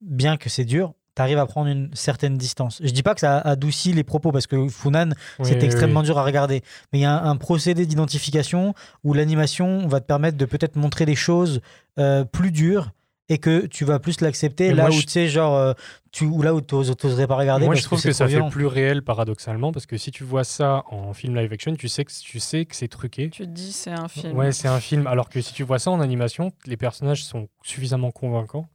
[0.00, 2.80] bien que c'est dur, t'arrives à prendre une certaine distance.
[2.82, 6.00] Je dis pas que ça adoucit les propos parce que Funan, Oui, c'est oui, extrêmement
[6.00, 6.06] oui.
[6.06, 6.62] dur à regarder.
[6.92, 10.76] Mais il y a un, un procédé d'identification où l'animation va te permettre de peut-être
[10.76, 11.60] montrer des choses
[11.98, 12.92] euh, plus dures
[13.28, 15.72] et que tu vas plus l'accepter là où je- tu sais genre euh,
[16.10, 18.66] tu ou là où t'oses- t'oserais pas regarder Moi, je trouve que, ça fait plus
[18.66, 22.12] réel paradoxalement parce que si tu vois ça en film live action, tu sais que
[22.12, 23.30] tu sais que c'est truqué.
[23.30, 24.36] Tu te dis, c'est un film.
[24.36, 25.06] Ouais, c'est un film.
[25.06, 28.68] Alors que si tu vois ça en animation, les personnages sont suffisamment convaincants.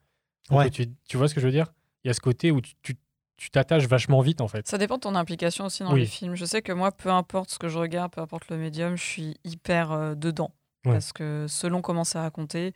[0.50, 0.70] Ouais.
[0.70, 1.68] Tu, tu vois ce que je veux dire?
[2.04, 2.96] Il y a ce côté où tu- tu
[3.40, 4.68] tu t'attaches vachement vite en fait.
[4.68, 6.00] Ça dépend de ton implication aussi dans Oui.
[6.00, 6.34] les films.
[6.34, 9.04] Je sais que moi, peu importe ce que je regarde, peu importe le médium, je
[9.04, 10.50] suis hyper euh, dedans.
[10.86, 10.94] Ouais.
[10.94, 12.74] Parce que selon comment c'est raconté,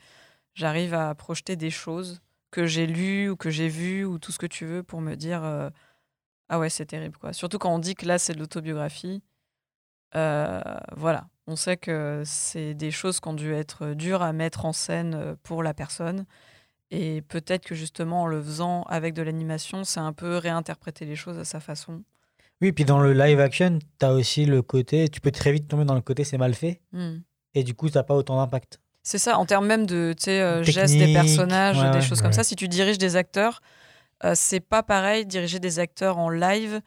[0.53, 2.21] j'arrive à projeter des choses
[2.51, 5.15] que j'ai lues ou que j'ai vues ou tout ce que tu veux pour me
[5.15, 5.69] dire euh,
[6.49, 7.17] Ah ouais, c'est terrible.
[7.17, 7.33] quoi.
[7.33, 9.21] Surtout quand on dit que là, c'est de l'autobiographie.
[10.15, 10.61] Euh,
[10.95, 11.27] voilà.
[11.47, 15.15] On sait que c'est des choses qui ont dû être dures à mettre en scène
[15.15, 16.25] euh, pour la personne.
[16.91, 21.15] Et peut-être que justement, en le faisant avec de l'animation, c'est un peu réinterpréter les
[21.15, 22.03] choses à sa façon.
[22.61, 25.67] Oui, puis dans le live action, tu as aussi le côté tu peux très vite
[25.67, 27.19] tomber dans le côté c'est mal fait Hmm.
[27.55, 28.79] et du coup t'as pas autant d'impact.
[29.03, 32.01] C'est ça, en termes même de euh, gestes des personnages, ouais, des ouais.
[32.01, 32.43] choses comme ça.
[32.43, 33.61] Si tu diriges des acteurs,
[34.23, 36.81] euh, c'est pas pareil diriger des acteurs en live,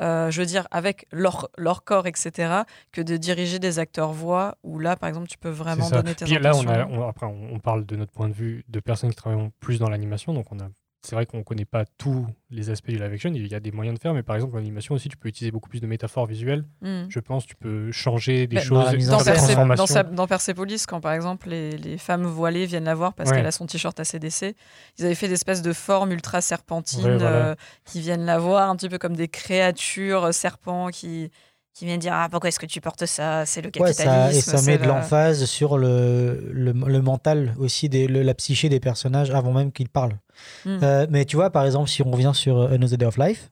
[0.00, 4.56] euh, je veux dire, avec leur, leur corps, etc., que de diriger des acteurs voix,
[4.62, 6.70] où là, par exemple, tu peux vraiment donner tes Puis là, on intentions.
[6.70, 9.50] a, on- après, on, on parle de notre point de vue de personnes qui travaillent
[9.58, 10.68] plus dans l'animation, donc on a
[11.02, 13.30] c'est vrai qu'on connaît pas tous les aspects du live action.
[13.32, 15.28] Il y a des moyens de faire, mais par exemple, en animation aussi, tu peux
[15.28, 16.64] utiliser beaucoup plus de métaphores visuelles.
[16.82, 17.04] Mm.
[17.08, 19.82] Je pense, tu peux changer des Bah, choses, mise dans, transformations.
[19.82, 23.30] dans, sa- dans Persepolis, quand par exemple les, les femmes voilées viennent la voir parce
[23.30, 23.36] Ouais.
[23.36, 24.54] qu'elle a son t-shirt ACDC,
[24.98, 27.36] ils avaient fait des espèces de formes ultra serpentines Ouais, voilà.
[27.36, 31.30] euh, qui viennent la voir un petit peu comme des créatures euh, serpents qui,
[31.74, 33.46] qui viennent dire Ah, pourquoi est-ce que tu portes ça?
[33.46, 34.38] C'est le Ouais, ça, capitalisme.
[34.38, 38.68] et ça met de l'emphase sur le, le, le mental aussi, des, le- la psyché
[38.68, 40.18] des personnages avant même qu'ils parlent.
[40.64, 40.78] Mm.
[40.82, 43.50] Euh, mais tu vois, par exemple, si on revient sur euh, Another Day of Life,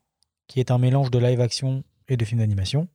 [0.49, 2.89] qui est un mélange de live action et de film d'animation,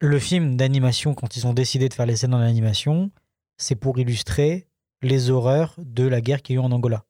[0.00, 3.10] le film d'animation, quand ils ont décidé de faire les scènes en animation,
[3.56, 4.66] c'est pour illustrer
[5.02, 7.04] les horreurs de la guerre qu'il y a eu en Angola.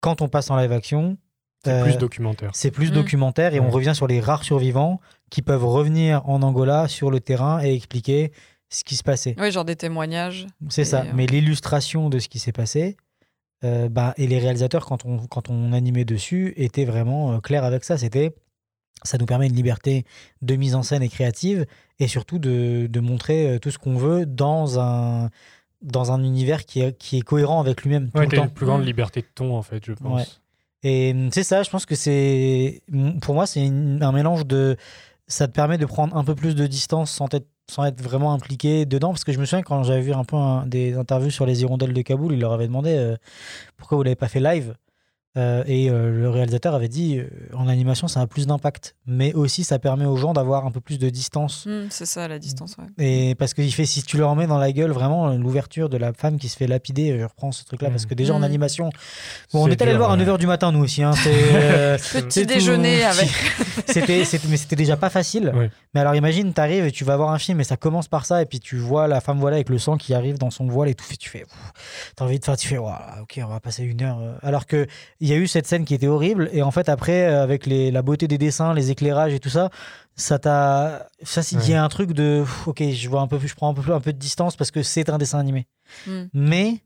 [0.00, 1.18] Quand on passe en live action,
[1.64, 2.50] C'est euh, plus documentaire.
[2.54, 2.94] c'est plus Mm.
[2.94, 7.20] documentaire et on revient sur les rares survivants qui peuvent revenir en Angola sur le
[7.20, 8.32] terrain et expliquer
[8.70, 9.34] ce qui se passait.
[9.38, 10.46] Oui, genre des témoignages.
[10.70, 11.02] C'est ça.
[11.02, 12.96] Euh, Mais l'illustration de ce qui s'est passé,
[13.64, 17.64] euh, bah, et les réalisateurs, quand on, quand on animait dessus, étaient vraiment euh, clairs
[17.64, 17.98] avec ça.
[17.98, 18.34] C'était,
[19.02, 20.04] ça nous permet une liberté
[20.42, 21.66] de mise en scène et créative,
[21.98, 25.30] et surtout de, de montrer euh, tout ce qu'on veut dans un,
[25.82, 28.44] dans un univers qui est, qui est cohérent avec lui-même tout Ouais, le t'as temps.
[28.44, 28.86] une plus grande Mm.
[28.86, 30.20] liberté de ton, en fait, je pense.
[30.20, 30.26] Ouais.
[30.82, 32.80] Et hum, c'est ça, je pense que c'est.
[33.20, 34.76] Pour moi, c'est un mélange de.
[35.26, 38.32] Ça te permet de prendre un peu plus de distance sans être, sans être vraiment
[38.32, 39.10] impliqué dedans.
[39.10, 41.94] Parce que je me souviens quand j'avais vu un peu des interviews sur les hirondelles
[41.94, 43.16] de Kaboul, il leur avait demandé euh,
[43.76, 44.74] pourquoi vous l'avez pas fait live.
[45.36, 48.96] Euh, et euh, le réalisateur avait dit euh, en animation, ça a plus d'impact.
[49.06, 51.66] Mais aussi, ça permet aux gens d'avoir un peu plus de distance.
[51.66, 52.76] Hmm, c'est ça la distance.
[52.78, 52.86] Ouais.
[53.04, 56.12] Et parce qu'il fait, si tu leur mets dans la gueule vraiment l'ouverture de la
[56.12, 57.92] femme qui se fait lapider, je reprends ce truc-là, Mm.
[57.92, 58.44] parce que déjà en Mm.
[58.44, 58.90] animation,
[59.52, 60.24] bon, on est allé le voir à ouais.
[60.24, 61.02] 9h du matin, nous aussi.
[61.04, 62.46] Hein, euh, Petit tout.
[62.46, 63.30] déjeuner avec.
[63.86, 65.52] c'était, mais c'était déjà pas facile.
[65.54, 65.70] Ouais.
[65.94, 68.42] Mais alors imagine, t'arrives et tu vas voir un film et ça commence par ça,
[68.42, 70.88] et puis tu vois la femme voilà avec le sang qui arrive dans son voile
[70.88, 71.44] et tout, et tu fais,
[72.16, 74.18] t'as envie de faire, tu fais, ok, on va passer une heure.
[74.42, 74.86] Alors que
[75.20, 77.66] il y a eu cette scène qui était horrible, et en fait après, euh, avec
[77.66, 79.70] les, la beauté des dessins, les éclairages et tout ça,
[80.16, 83.38] ça t'a, ça, il y a un truc de, pff, ok, je vois un peu,
[83.38, 85.38] plus- je prends un peu, plus- un peu de distance parce que c'est un dessin
[85.38, 85.66] animé.
[86.06, 86.24] Hmm.
[86.32, 86.80] Mais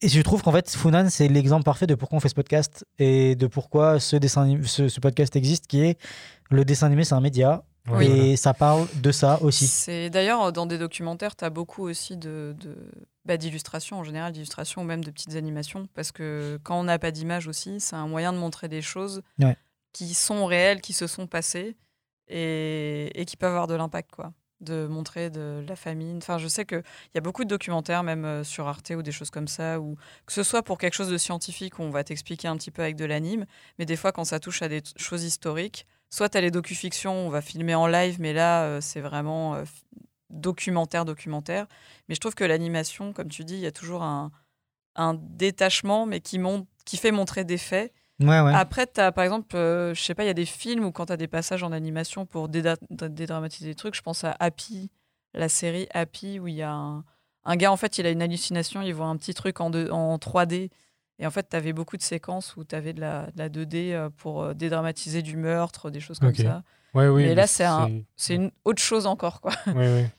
[0.00, 2.84] et je trouve qu'en fait, Funan, c'est l'exemple parfait de pourquoi on fait ce podcast
[2.98, 5.98] et de pourquoi ce, dessin, ce, ce podcast existe, qui est
[6.50, 7.64] le dessin animé, c'est un média.
[7.90, 8.36] Ouais, et voilà.
[8.36, 9.66] ça parle de ça aussi.
[9.66, 12.90] C'est d'ailleurs dans des documentaires, tu as beaucoup aussi de, de-
[13.26, 16.98] bah, d'illustrations en général, d'illustrations ou même de petites animations, parce que quand on n'a
[16.98, 19.56] pas d'image aussi, c'est un moyen de montrer des choses Ouais.
[19.92, 21.76] qui sont réelles, qui se sont passées
[22.28, 24.32] et, et qui peuvent avoir de l'impact, quoi.
[24.60, 26.18] De montrer de la famine.
[26.18, 26.82] Enfin, je sais qu'il
[27.14, 29.96] y a beaucoup de documentaires, même euh, sur Arte ou des choses comme ça, ou
[30.24, 32.80] que ce soit pour quelque chose de scientifique où on va t'expliquer un petit peu
[32.80, 33.44] avec de l'anime,
[33.78, 37.26] mais des fois, quand ça touche à des choses historiques, soit tu as les docufictions,
[37.26, 39.64] on va filmer en live, mais là, euh, c'est vraiment euh,
[40.30, 41.66] documentaire, documentaire.
[42.08, 44.30] Mais je trouve que l'animation, comme tu dis, il y a toujours un,
[44.96, 47.92] un détachement, mais qui, monte, qui fait montrer des faits.
[48.20, 48.54] Ouais, ouais.
[48.54, 50.92] Après, tu as, par exemple, euh, je sais pas, il y a des films où
[50.92, 54.36] quand tu as des passages en animation pour déda- dédramatiser des trucs, je pense à
[54.38, 54.90] Happy,
[55.34, 57.04] la série Happy, où il y a un,
[57.44, 60.16] un gars, en fait, il a une hallucination, il voit un petit truc en, en
[60.18, 60.70] 3D.
[61.18, 63.48] Et en fait, tu avais beaucoup de séquences où tu avais de la, de la
[63.48, 66.62] 2D euh, pour euh, dédramatiser du meurtre, des choses comme ça.
[66.94, 69.52] Ouais, oui, mais mais là, c'est un- c'est- c'est une autre chose encore, quoi.
[69.66, 70.10] Ouais, ouais.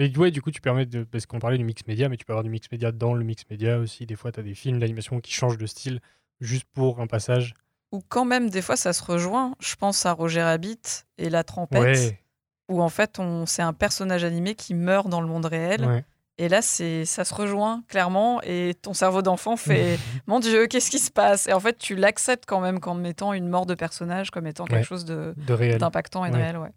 [0.00, 1.04] Mais ouais, du coup, tu permets de.
[1.04, 3.24] Parce qu'on parlait du mix média, mais tu peux avoir du mix média dans le
[3.24, 4.06] mix média aussi.
[4.06, 6.00] Des fois, tu as des films d'animation qui changent de style
[6.40, 7.54] juste pour un passage.
[7.92, 9.54] Ou quand même, des fois, ça se rejoint.
[9.60, 10.80] Je pense à Roger Rabbit
[11.16, 12.20] et La Trompette, Ouais.
[12.68, 16.04] où en fait, on, c'est un personnage animé qui meurt dans le monde réel.
[16.38, 18.42] Et là, c'est, ça se rejoint clairement.
[18.42, 21.46] Et ton cerveau d'enfant fait Mon Dieu, qu'est-ce qui se passe?
[21.46, 24.64] Et en fait, tu l'acceptes quand même comme étant une mort de personnage, comme étant
[24.64, 24.84] quelque Ouais.
[24.84, 25.78] chose de, De réel.
[25.78, 26.42] d'impactant et de Ouais.
[26.42, 26.56] réel.
[26.58, 26.70] Ouais.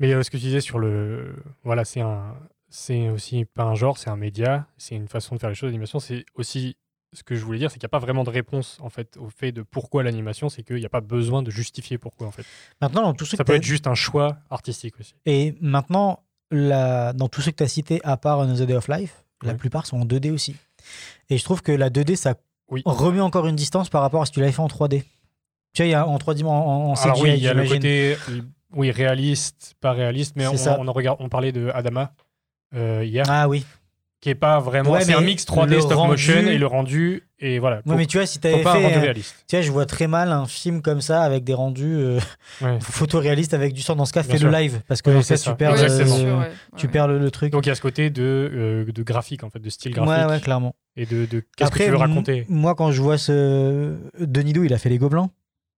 [0.00, 1.36] Mais euh, ce que tu disais sur le.
[1.62, 2.34] Voilà, c'est un.
[2.68, 5.68] C'est aussi pas un genre, c'est un média, c'est une façon de faire les choses.
[5.68, 6.76] L'animation, c'est aussi.
[7.12, 9.16] Ce que je voulais dire, c'est qu'il n'y a pas vraiment de réponse en fait
[9.18, 12.32] au fait de pourquoi l'animation, c'est qu'il n'y a pas besoin de justifier pourquoi en
[12.32, 12.42] fait.
[12.80, 15.14] Maintenant, tout ce Ça que peut t'as- être juste un choix artistique aussi.
[15.24, 17.12] Et maintenant, la...
[17.12, 19.86] dans tous ceux que tu as cités, à part Another Day of Life, la plupart
[19.86, 20.56] sont en 2D aussi.
[21.30, 22.34] Et je trouve que la 2D, ça
[22.70, 22.82] Oui.
[22.86, 25.02] remet encore une distance par rapport à ce que tu l'avais fait en 3D.
[25.72, 27.48] Tu vois, il y a en 3D, en, en, en Alors CGI, oui, il y
[27.48, 28.40] a le côté euh,
[28.72, 30.52] oui, réaliste, pas réaliste, mais on,
[30.88, 32.12] en regarde, on parlait de Adama
[32.74, 33.64] euh, hier, Ah oui.
[34.24, 34.90] Qui est pas vraiment.
[34.92, 37.82] Ouais, c'est un mix 3D le stop rendu- motion et le rendu et voilà.
[37.84, 38.84] Ouais, mais tu vois, si tu faut avais pas un fait.
[38.84, 39.44] rendu euh, réaliste.
[39.46, 42.18] Tu vois, je vois très mal un film comme ça avec des rendus euh,
[42.62, 42.78] Ouais.
[42.80, 43.96] photoréalistes avec du sang.
[43.96, 44.50] Dans ce cas, Bien fais sûr.
[44.50, 44.80] le live.
[44.88, 45.50] Parce que cas, ça.
[45.50, 46.50] tu perds, le- Sûr, ouais.
[46.78, 46.92] tu Ouais.
[46.92, 47.52] perds le, le truc.
[47.52, 50.26] Donc il y a ce côté de, euh, de graphique en fait, de style graphique
[50.26, 50.74] ouais, ouais, clairement.
[50.96, 52.46] et de, de qu'est-ce que Après, tu veux raconter.
[52.48, 53.94] Moi, quand je vois ce.
[54.18, 55.28] Denis Do, il a fait les Gobelins.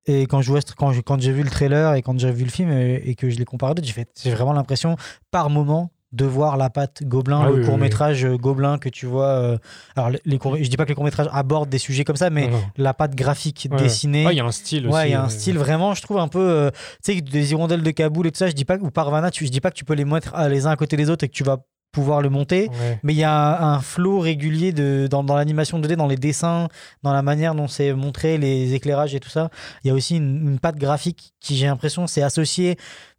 [0.08, 2.30] Et quand je vois ce- quand je- quand j'ai vu le trailer et quand j'ai
[2.32, 4.98] vu le film et, et que je l'ai comparé j'ai j'ai vraiment l'impression
[5.32, 8.90] par moment de voir la patte Gobelin, Ah le oui, oui, court métrage Gobelin que
[8.90, 9.28] tu vois.
[9.28, 9.58] euh,
[9.96, 12.30] alors, les, courts- je dis pas que les courts métrages abordent des sujets comme ça,
[12.30, 13.78] mais la patte graphique Ouais.
[13.78, 14.26] dessinée.
[14.26, 15.30] Ouais, il y a un style Ouais, aussi, il y a un ouais.
[15.30, 16.40] style vraiment, je trouve un peu.
[16.40, 16.72] euh,
[17.04, 18.48] tu sais, des hirondelles de Kaboul et tout ça.
[18.48, 20.48] Je dis pas ou Parvana, tu, je dis pas que tu peux les mettre ah,
[20.50, 21.58] les uns à côté des autres et que tu vas
[21.92, 23.00] pouvoir le monter, Ouais.
[23.04, 23.32] mais il y a
[23.64, 26.68] un, un flow régulier de, dans, dans l'animation 2D, dans les dessins,
[27.04, 29.50] dans la manière dont c'est montré, les éclairages et tout ça.
[29.84, 32.76] Il y a aussi une, une patte graphique qui, j'ai l'impression, s'est associée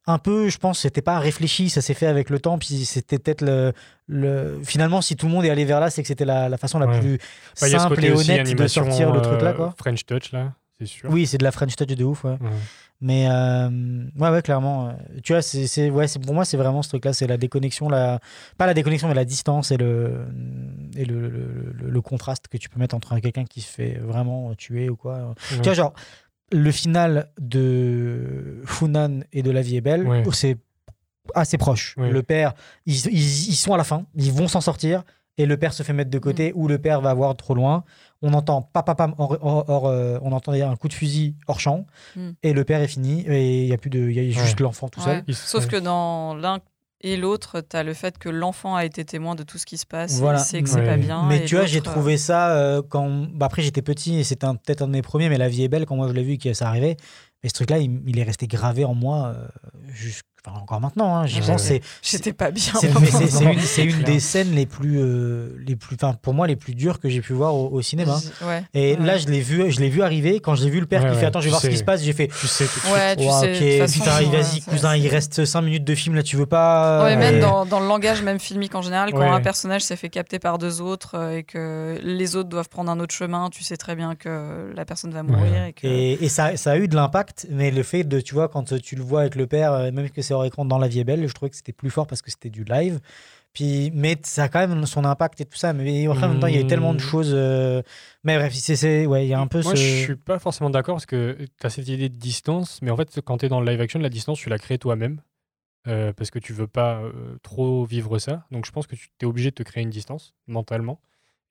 [0.08, 3.18] un peu, je pense, c'était pas réfléchi, ça s'est fait avec le temps, puis c'était
[3.18, 3.72] peut-être le,
[4.06, 4.60] le.
[4.64, 6.78] Finalement, si tout le monde est allé vers là, c'est que c'était la, la façon
[6.78, 7.00] la Ouais.
[7.00, 7.18] plus
[7.60, 9.74] Bah, simple et aussi honnête de sortir le euh, truc là, quoi.
[9.78, 11.10] French Touch, là, c'est sûr.
[11.10, 12.30] Oui, c'est de la French Touch de ouf, ouais.
[12.40, 12.50] Ouais.
[13.02, 13.68] Mais euh,
[14.18, 14.88] ouais, ouais, clairement.
[14.88, 14.92] euh,
[15.22, 17.12] Tu vois, c'est, ouais, pour moi, c'est vraiment ce truc-là.
[17.12, 18.20] C'est la déconnexion, la,
[18.56, 20.24] pas la déconnexion, mais la distance et le,
[20.96, 23.98] et le, le, le- le contraste que tu peux mettre entre quelqu'un qui se fait
[24.02, 25.34] vraiment tuer ou quoi.
[25.50, 25.92] Tu vois, genre,
[26.52, 30.22] le final de Funan et de La vie est belle, Ouais.
[30.32, 30.58] c'est
[31.34, 31.94] assez proche.
[31.96, 32.10] Ouais.
[32.10, 32.54] Le père,
[32.86, 35.02] ils, ils, ils sont à la fin, ils vont s'en sortir.
[35.38, 37.84] Et le père se fait mettre de côté ou le père va voir trop loin.
[38.22, 41.60] On entend papa pam, hors, hors- hors, euh, on entend un coup de fusil hors
[41.60, 41.84] champ
[42.16, 42.30] Mm.
[42.42, 44.58] et le père est fini et il y a plus de, il y a juste
[44.58, 44.62] Ouais.
[44.64, 45.22] l'enfant tout Ouais.
[45.26, 45.34] seul.
[45.34, 46.60] Sauf que dans l'un
[47.02, 49.76] et l'autre, tu as le fait que l'enfant a été témoin de tout ce qui
[49.76, 50.18] se passe.
[50.18, 50.38] Voilà.
[50.38, 51.26] Il sait que c'est pas bien.
[51.26, 53.26] Mais tu vois, j'ai l'autre, euh, trouvé ça euh, quand.
[53.34, 55.68] bah, après, j'étais petit et c'était peut-être un de mes premiers, mais La vie est
[55.68, 56.96] belle quand moi je l'ai vu que ça arrivait.
[57.42, 59.46] Mais ce truc-là, il, il est resté gravé en moi euh,
[59.92, 60.22] jusqu'-
[60.54, 61.16] encore maintenant.
[61.16, 61.46] hein, J'y Ouais.
[61.46, 61.70] pense.
[62.02, 62.72] J'étais pas bien,
[63.60, 66.98] c'est- une, des scènes les plus, euh, les plus, enfin pour moi les plus dures
[67.00, 68.18] que j'ai pu voir au, au cinéma.
[68.42, 68.62] Ouais.
[68.74, 69.04] Et Ouais.
[69.06, 70.40] là, je l'ai vu, je l'ai vu arriver.
[70.40, 71.76] Quand j'ai vu le père Ouais, qui ouais, fait attends, je vais voir ce qui
[71.76, 72.28] se passe, j'ai fait.
[72.28, 72.94] Tu sais tout de suite.
[72.94, 76.36] Ouais, tu sais, façon, putain, vas-y, cousin, il reste 5 minutes de film là, tu
[76.36, 77.04] veux pas.
[77.04, 79.26] Ouais, même euh, dans, dans le langage même filmique en général, quand Ouais.
[79.28, 82.90] un personnage s'est fait capter par deux autres euh, et que les autres doivent prendre
[82.90, 85.64] un autre chemin, tu sais très bien que la personne va mourir.
[85.68, 85.86] Et que...
[85.86, 88.74] Et, et ça, ça a eu de l'impact, mais le fait de, tu vois, quand
[88.80, 91.04] tu le vois avec le père, même que c'est hors écran dans La vie est
[91.04, 93.00] belle, je trouvais que c'était plus fort parce que c'était du live.
[93.52, 95.72] Puis, mais ça a quand même son impact et tout ça.
[95.72, 97.30] Mais en même temps, il y a eu tellement de choses.
[97.32, 97.82] euh,
[98.22, 99.80] Mais bref, c'est, c'est- ouais, il y a un peu Moi, ce.
[99.80, 102.96] je suis pas forcément d'accord parce que tu as cette idée de distance, mais en
[102.98, 105.22] fait, quand tu es dans le live action, la distance, tu la crées toi-même
[105.88, 108.44] euh, parce que tu veux pas euh, trop vivre ça.
[108.50, 111.00] Donc, je pense que tu es obligé de te créer une distance mentalement.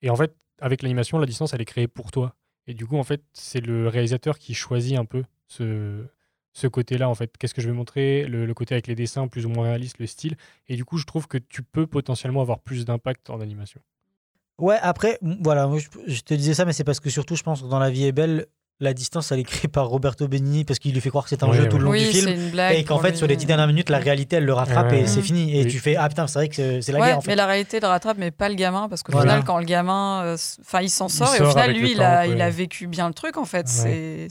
[0.02, 2.36] Et en fait, avec l'animation, la distance, elle est créée pour toi.
[2.68, 6.04] Et du coup, en fait, c'est le réalisateur qui choisit un peu ce,
[6.56, 7.36] ce côté-là, en fait.
[7.36, 8.24] Qu'est-ce que je vais montrer?
[8.24, 10.36] Le, côté avec les dessins plus ou moins réalistes, le style.
[10.68, 13.82] Et du coup, je trouve que tu peux potentiellement avoir plus d'impact en animation.
[14.56, 15.70] Ouais, après, voilà,
[16.06, 18.04] je te disais ça, mais c'est parce que surtout, je pense que dans La vie
[18.04, 18.46] est belle,
[18.78, 21.42] la distance, elle est créée par Roberto Benigni parce qu'il lui fait croire que c'est
[21.42, 22.24] un Ouais, jeu tout le long Oui, du film.
[22.26, 23.16] c'est une blague et qu'en fait, lui.
[23.16, 25.06] sur les dix dernières minutes, la réalité, elle le rattrape Ouais, et ouais.
[25.06, 25.56] c'est fini.
[25.58, 25.70] Et Oui.
[25.70, 27.30] tu fais Ah putain, c'est vrai que c'est, la ouais, guerre en fait.
[27.30, 29.30] mais la réalité le rattrape, mais pas le gamin, parce qu'au Voilà.
[29.32, 31.96] final, quand le gamin, euh, enfin, il s'en sort, et sort au final, lui, il,
[31.96, 32.34] temps, a, quoi.
[32.34, 33.66] il a vécu bien le truc, en fait.
[33.66, 34.28] C'est,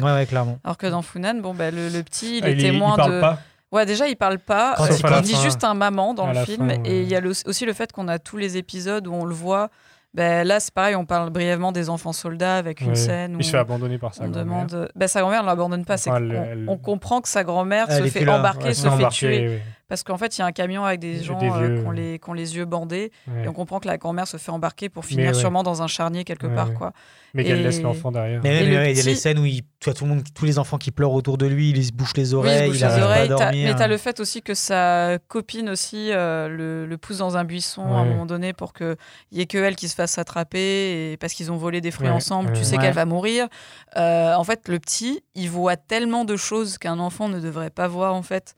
[0.00, 0.58] Ouais, ouais, clairement.
[0.62, 2.70] Alors que dans Funan, bon, bah, le, le petit, il Ah, est il est- il
[2.72, 3.20] témoin parle de.
[3.20, 3.40] pas.
[3.72, 4.74] Ouais, déjà, il parle pas.
[4.76, 4.86] Quand
[5.18, 6.70] il dit juste un maman dans le film.
[6.84, 9.34] Et il y a aussi le fait qu'on a tous les épisodes où on le
[9.34, 9.70] voit.
[10.14, 12.94] Ben, là, c'est pareil, on parle brièvement des enfants soldats avec une Ouais.
[12.94, 14.66] scène où Il se fait abandonner par sa on grand-mère.
[14.66, 14.88] demande.
[14.96, 15.96] Ben, sa grand-mère ne l'abandonne pas.
[15.98, 18.88] c'est Enfin, qu'on- elle- elle- On comprend que sa grand-mère se fait embarquer, Ouais, se
[18.88, 19.48] fait tuer.
[19.48, 19.58] oui.
[19.88, 21.86] Parce qu'en fait, il y a un camion avec des Des gens vieux, euh, qui,
[21.86, 23.10] ont les, qui ont les yeux bandés.
[23.26, 23.44] Ouais.
[23.44, 25.34] Et on comprend que la grand-mère se fait embarquer pour Mais finir ouais.
[25.34, 26.68] sûrement dans un charnier quelque Ouais, part.
[26.68, 26.74] ouais.
[26.74, 26.92] Quoi.
[27.32, 28.40] Mais qu'elle Et- laisse l'enfant derrière.
[28.44, 30.06] Mais Et même, le ouais, il y a les petit- scènes où il, tout le
[30.06, 32.46] monde, tous les enfants qui pleurent autour de lui, il se bouche les Oui, il
[32.48, 33.28] oreilles, il les arrive oreilles.
[33.28, 33.68] pas à T'as- dormir.
[33.70, 37.38] mais tu as le fait aussi que sa copine aussi euh, le, le pousse dans
[37.38, 38.96] un buisson à un moment donné pour qu'il
[39.32, 42.08] n'y ait que elle qui se fasse attraper et parce qu'ils ont volé des fruits
[42.08, 42.82] Ouais, ensemble, tu sais Ouais.
[42.82, 43.48] qu'elle va mourir.
[43.96, 47.88] Euh, en fait, le petit, il voit tellement de choses qu'un enfant ne devrait pas
[47.88, 48.54] voir en fait.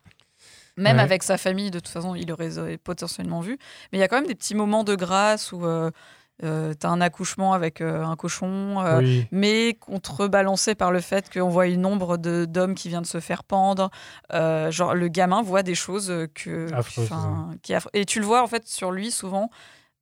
[0.81, 1.03] Même Ouais.
[1.03, 3.59] avec sa famille, de toute façon, il aurait potentiellement vu.
[3.93, 5.91] Mais il y a quand même des petits moments de grâce où euh,
[6.43, 8.81] tu as un accouchement avec euh, un cochon.
[8.81, 9.27] euh, Oui.
[9.31, 13.21] mais contrebalancé par le fait qu'on voit une ombre de- d'hommes qui vient de se
[13.21, 13.91] faire pendre.
[14.33, 16.67] Euh, genre, le gamin voit des choses que.
[17.63, 19.51] Qui Et tu le vois, en fait, sur lui, souvent.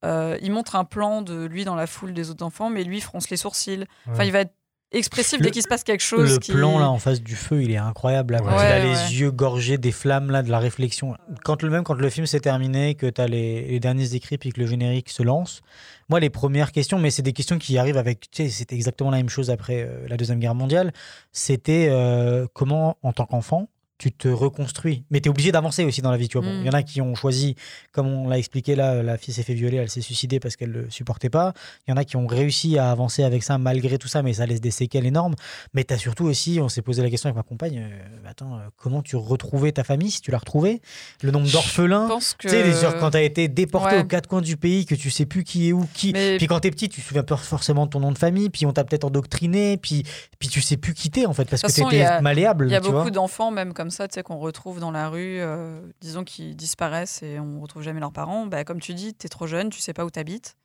[0.05, 3.01] euh, il montre un plan de lui dans la foule des autres enfants, mais lui
[3.01, 3.85] fronce les sourcils.
[4.09, 4.55] Enfin, il va être
[4.93, 6.33] expressif dès qu'il se passe quelque chose.
[6.35, 8.35] Le qui- plan là en face du feu, il est incroyable.
[8.35, 8.53] Là, Ouais.
[8.55, 9.11] il a les ouais.
[9.13, 11.15] yeux gorgés des flammes là, de la réflexion.
[11.45, 14.39] Quand le même quand le film s'est terminé, que tu as les, les derniers écrits
[14.39, 15.61] puis que le générique se lance.
[16.09, 18.31] Moi, les premières questions, mais c'est des questions qui arrivent avec.
[18.31, 20.93] Tu sais, c'était exactement la même chose après euh, la deuxième guerre mondiale.
[21.33, 23.69] C'était euh, comment, en tant qu'enfant,
[23.99, 25.05] tu te reconstruis.
[25.11, 26.29] Mais tu es obligé d'avancer aussi dans la vie.
[26.29, 26.47] Tu vois.
[26.47, 26.61] Bon, Mm.
[26.61, 27.57] Il y en a qui ont choisi,
[27.93, 30.71] comme on l'a expliqué là, la fille s'est fait violer, elle s'est suicidée parce qu'elle
[30.71, 31.53] le supportait pas.
[31.87, 34.33] Il y en a qui ont réussi à avancer avec ça malgré tout ça, mais
[34.35, 35.35] ça laisse des séquelles énormes.
[35.75, 38.55] Mais tu as surtout aussi, on s'est posé la question avec ma compagne, euh, attends,
[38.55, 40.81] euh, comment tu retrouvais ta famille si tu l'as retrouvée
[41.23, 42.09] Le nombre d'orphelins?
[42.39, 44.01] Que- Tu sais, genre, quand tu as été déporté Ouais.
[44.03, 46.13] aux quatre coins du pays, que tu sais plus qui est où, qui.
[46.13, 48.19] Mais- Puis quand tu es petit, tu te souviens pas forcément de ton nom de
[48.19, 50.05] famille, puis on t'a peut-être endoctriné, puis,
[50.39, 52.67] puis tu sais plus quitter en fait, parce que tu étais a- malléable.
[52.69, 55.09] Il y a beaucoup d'enfants, même comme comme ça, tu sais, qu'on retrouve dans la
[55.09, 59.15] rue, euh, disons qu'ils disparaissent et on retrouve jamais leurs parents, bah, comme tu dis,
[59.15, 60.57] tu es trop jeune, tu sais pas où tu habites.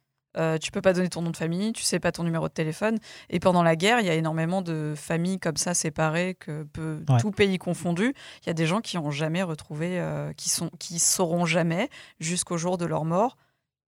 [0.57, 2.97] tu peux pas donner ton nom de famille, tu sais pas ton numéro de téléphone.
[3.29, 7.03] Et pendant la guerre, il y a énormément de familles comme ça séparées, que peu,
[7.07, 7.19] Ouais.
[7.19, 8.13] tout pays confondu.
[8.41, 11.87] Il y a des gens qui ont jamais retrouvé, euh, qui sont, qui sauront jamais
[12.19, 13.37] jusqu'au jour de leur mort.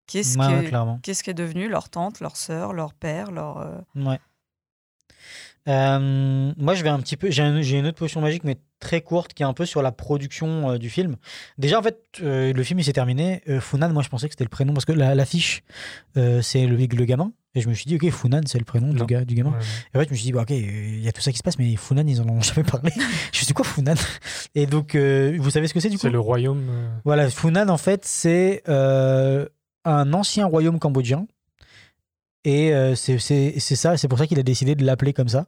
[0.06, 0.70] Qu'est-ce Ouais, qui, ouais, est-
[1.02, 3.58] qui devenu leur tante, leur sœur, leur père, leur.
[3.58, 4.20] euh, Ouais.
[5.68, 7.28] Euh, moi, je vais un petit peu.
[7.30, 9.82] J'ai un- j'ai une autre potion magique, mais très courte, qui est un peu sur
[9.82, 11.16] la production euh, du film.
[11.58, 13.42] Déjà, en fait, euh, le film il s'est terminé.
[13.48, 15.62] Euh, Funan, moi, je pensais que c'était le prénom parce que la- l'affiche,
[16.14, 17.32] c'est le, le gamin.
[17.54, 19.50] Et je me suis dit, ok, Funan, c'est le prénom du, gars, du gamin.
[19.50, 19.62] Ouais, ouais.
[19.94, 21.38] Et en fait, je me suis dit, bah, ok, il y a tout ça qui
[21.38, 22.90] se passe, mais Funan, ils en ont jamais parlé.
[22.96, 23.94] je me suis dit, quoi, Funan?
[24.54, 26.02] Et donc, vous savez ce que c'est du coup?
[26.02, 26.66] C'est le royaume.
[27.04, 31.26] Voilà, Funan, en fait, c'est un ancien royaume cambodgien.
[32.46, 33.18] Et euh, c'est
[33.58, 35.46] ça, c'est pour ça qu'il a décidé de l'appeler comme ça,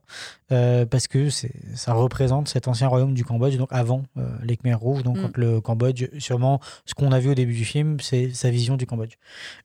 [0.50, 4.74] euh, parce que ça représente cet ancien royaume du Cambodge, donc avant euh, les Khmer
[4.74, 5.22] rouges, donc Mm.
[5.22, 8.76] quand le Cambodge, sûrement ce qu'on a vu au début du film, c'est sa vision
[8.76, 9.14] du Cambodge.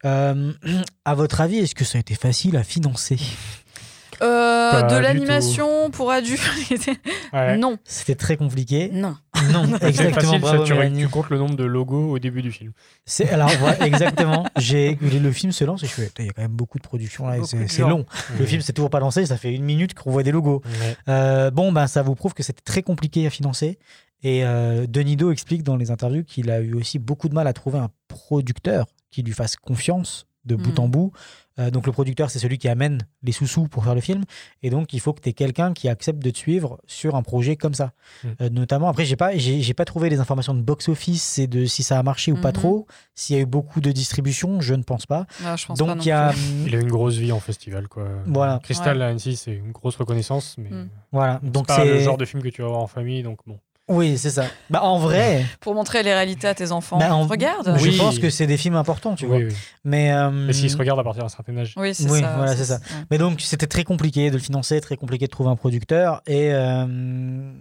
[0.05, 0.53] Euh,
[1.05, 3.17] à votre avis, est-ce que ça a été facile à financer?
[4.21, 6.41] Euh, de l'animation pour adultes.
[7.33, 7.57] Ouais.
[7.57, 7.77] Non.
[7.83, 8.89] C'était très compliqué.
[8.93, 9.15] Non.
[9.51, 10.13] Non, exactement.
[10.13, 11.01] facile, ça, bravo, tu, Mélanie.
[11.01, 12.71] tu comptes le nombre de logos au début du film.
[13.05, 14.45] C'est alors ouais, exactement.
[14.57, 16.83] J'ai le film se lance et je fais il y a quand même beaucoup de
[16.83, 18.05] production là, c'est long.
[18.37, 20.61] Le film s'est toujours pas lancé, ça fait une minute qu'on voit des logos.
[21.07, 23.79] Euh, bon ben ça vous prouve que c'était très compliqué à financer.
[24.21, 27.47] Et euh, Denis Do explique dans les interviews qu'il a eu aussi beaucoup de mal
[27.47, 31.11] à trouver un producteur qui lui fasse confiance de bout en bout.
[31.59, 34.23] Euh, donc le producteur, c'est celui qui amène les sous-sous pour faire le film.
[34.63, 37.21] Et donc il faut que tu aies quelqu'un qui accepte de te suivre sur un
[37.21, 37.91] projet comme ça.
[38.23, 38.27] Mm.
[38.41, 41.65] Euh, notamment, après, j'ai pas, j'ai j'ai pas trouvé les informations de box-office et de
[41.65, 42.53] si ça a marché ou pas Mhm.
[42.53, 42.87] trop.
[43.15, 45.25] S'il y a eu beaucoup de distribution, je ne pense pas.
[45.45, 46.29] Ah, je pense donc pas il y a...
[46.29, 46.39] plus.
[46.67, 47.87] Il a une grosse vie en festival.
[47.87, 48.07] Quoi.
[48.25, 48.59] Voilà.
[48.63, 49.03] Crystal Ouais.
[49.03, 50.89] à Annecy, c'est une grosse reconnaissance, mais Mm.
[51.11, 52.03] Voilà, c'est donc pas le c'est...
[52.03, 53.21] genre de film que tu vas voir en famille.
[53.21, 53.59] Donc bon.
[53.89, 54.45] Oui, c'est ça.
[54.69, 56.97] Bah, en vrai, Pour montrer les réalités à tes enfants.
[56.97, 57.75] bah, en- Regarde.
[57.77, 57.97] je Oui.
[57.97, 59.35] pense que c'est des films importants, tu vois.
[59.37, 59.55] oui, oui.
[59.83, 61.73] Mais, euh, Mais s'ils se regardent à partir d'un certain âge.
[61.75, 62.33] Oui, c'est Oui, ça.
[62.37, 62.79] voilà, c'est ça.
[63.11, 66.21] Mais donc, c'était très compliqué de le financer, très compliqué de trouver un producteur.
[66.27, 67.51] Et, euh,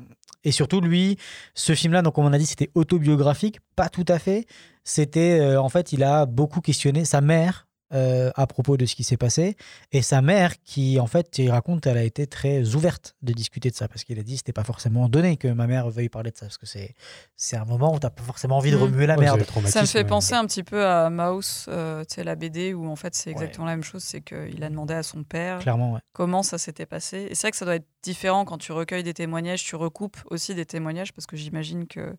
[0.45, 1.19] et surtout, lui,
[1.55, 4.47] ce film-là, donc, comme on a dit, c'était autobiographique, pas tout à fait.
[4.85, 8.95] C'était, euh, en fait, il a beaucoup questionné sa mère euh, à propos de ce
[8.95, 9.57] qui s'est passé.
[9.93, 13.71] Et sa mère, qui, en fait, il raconte, elle a été très ouverte de discuter
[13.71, 16.31] de ça, parce qu'il a dit, c'était pas forcément donné que ma mère veuille parler
[16.31, 16.95] de ça, parce que c'est
[17.37, 18.83] c'est un moment où t'as pas forcément envie de Mm.
[18.83, 19.45] remuer la Ouais, merde.
[19.47, 20.05] traumatisme, Ça me fait ouais.
[20.05, 23.31] penser un petit peu à Mouse, euh, tu sais, la BD, où en fait c'est
[23.31, 24.03] exactement la même chose.
[24.03, 26.01] C'est qu'il a demandé à son père Clairement, ouais.
[26.13, 27.27] comment ça s'était passé.
[27.31, 30.17] Et c'est vrai que ça doit être différent quand tu recueilles des témoignages, tu recoupes
[30.31, 32.17] aussi des témoignages, parce que j'imagine que.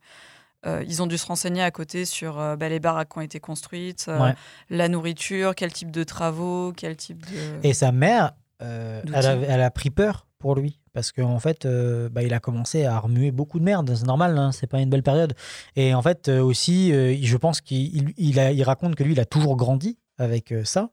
[0.65, 3.21] Euh, ils ont dû se renseigner à côté sur euh, bah, les baraques qui ont
[3.21, 4.35] été construites, euh, Ouais.
[4.69, 7.67] la nourriture, quel type de travaux, quel type de.
[7.67, 10.79] Et sa mère, elle, a, elle a pris peur pour lui.
[10.93, 13.93] Parce qu'en fait, euh, bah, il a commencé à remuer beaucoup de merde.
[13.95, 15.33] C'est normal, hein, c'est pas une belle période.
[15.75, 19.25] Et en fait, aussi, je pense qu'il il a- il raconte que lui, il a
[19.25, 20.91] toujours grandi avec ça,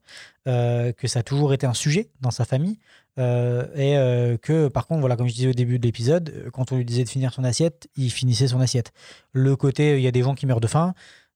[0.49, 2.79] euh, que ça a toujours été un sujet dans sa famille.
[3.21, 6.51] Euh, et euh, que, par contre, voilà, comme je disais au début de l'épisode, euh,
[6.51, 8.93] quand on lui disait de finir son assiette, il finissait son assiette.
[9.33, 10.95] Le côté, il y a des gens qui meurent de faim,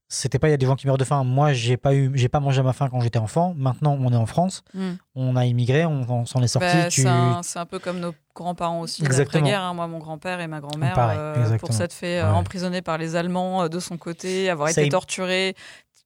[0.08, 1.24] c'était pas il y a des gens qui meurent de faim.
[1.24, 3.54] Moi, j'ai pas eu, j'ai pas mangé à ma faim quand j'étais enfant.
[3.56, 4.92] Maintenant, on est en France, Hmm.
[5.14, 6.68] on a immigré, on, on s'en est sorti.
[6.68, 7.02] Bah, tu...
[7.42, 9.40] C'est un, peu comme nos grands-parents aussi Exactement.
[9.46, 9.62] l'après-guerre.
[9.62, 9.74] hein.
[9.74, 12.28] Moi, mon grand-père et ma grand-mère, euh, pour s'être fait Ouais.
[12.28, 15.54] emprisonner par les Allemands de son côté, avoir été torturé.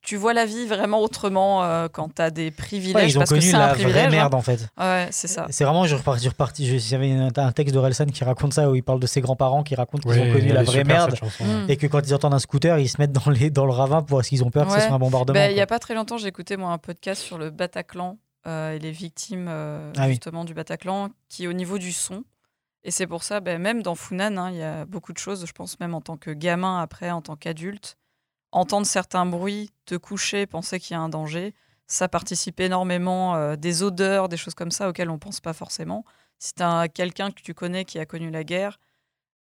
[0.01, 2.95] Tu vois la vie vraiment autrement euh, quand tu as des privilèges.
[2.95, 3.93] Ouais, ils ont parce que connu un la privilège.
[3.95, 4.11] vraie hein.
[4.11, 4.69] merde en fait.
[4.79, 5.47] Ouais, c'est ça.
[5.51, 6.67] C'est vraiment, je reparti, je reparti.
[6.67, 9.01] je- Il y avait un, un texte de Relson qui raconte ça où il parle
[9.01, 11.45] de ses grands-parents qui racontent qu'ils ont connu la vraie merde chanson.
[11.45, 11.67] Mm.
[11.69, 14.03] et que quand ils entendent un scooter, ils se mettent dans, les, dans le ravin
[14.03, 15.35] pour parce qu'ils ont peur que ce soit un bombardement.
[15.35, 18.19] Bah, Il n'y a pas très longtemps, j'ai écouté moi, un podcast sur le Bataclan
[18.47, 20.11] euh, et les victimes euh, Ah oui.
[20.11, 22.23] justement du Bataclan, qui est au niveau du son.
[22.85, 25.45] Et c'est pour ça, bah, même dans Funan, hein, il y a beaucoup de choses,
[25.45, 27.97] je pense même en tant que gamin, après, en tant qu'adulte,
[28.53, 31.55] entendre certains bruits, te coucher, penser qu'il y a un danger,
[31.87, 36.05] ça participe énormément euh, des odeurs, des choses comme ça auxquelles on pense pas forcément.
[36.39, 38.79] Si tu as quelqu'un que tu connais qui a connu la guerre,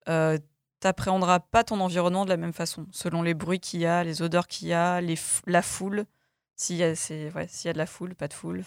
[0.10, 0.38] euh,
[0.80, 4.22] t'appréhenderas pas ton environnement de la même façon, selon les bruits qu'il y a, les
[4.22, 5.02] odeurs qu'il y a,
[5.46, 6.06] la foule.
[6.56, 8.64] S'il y, a- a de la foule, pas de foule.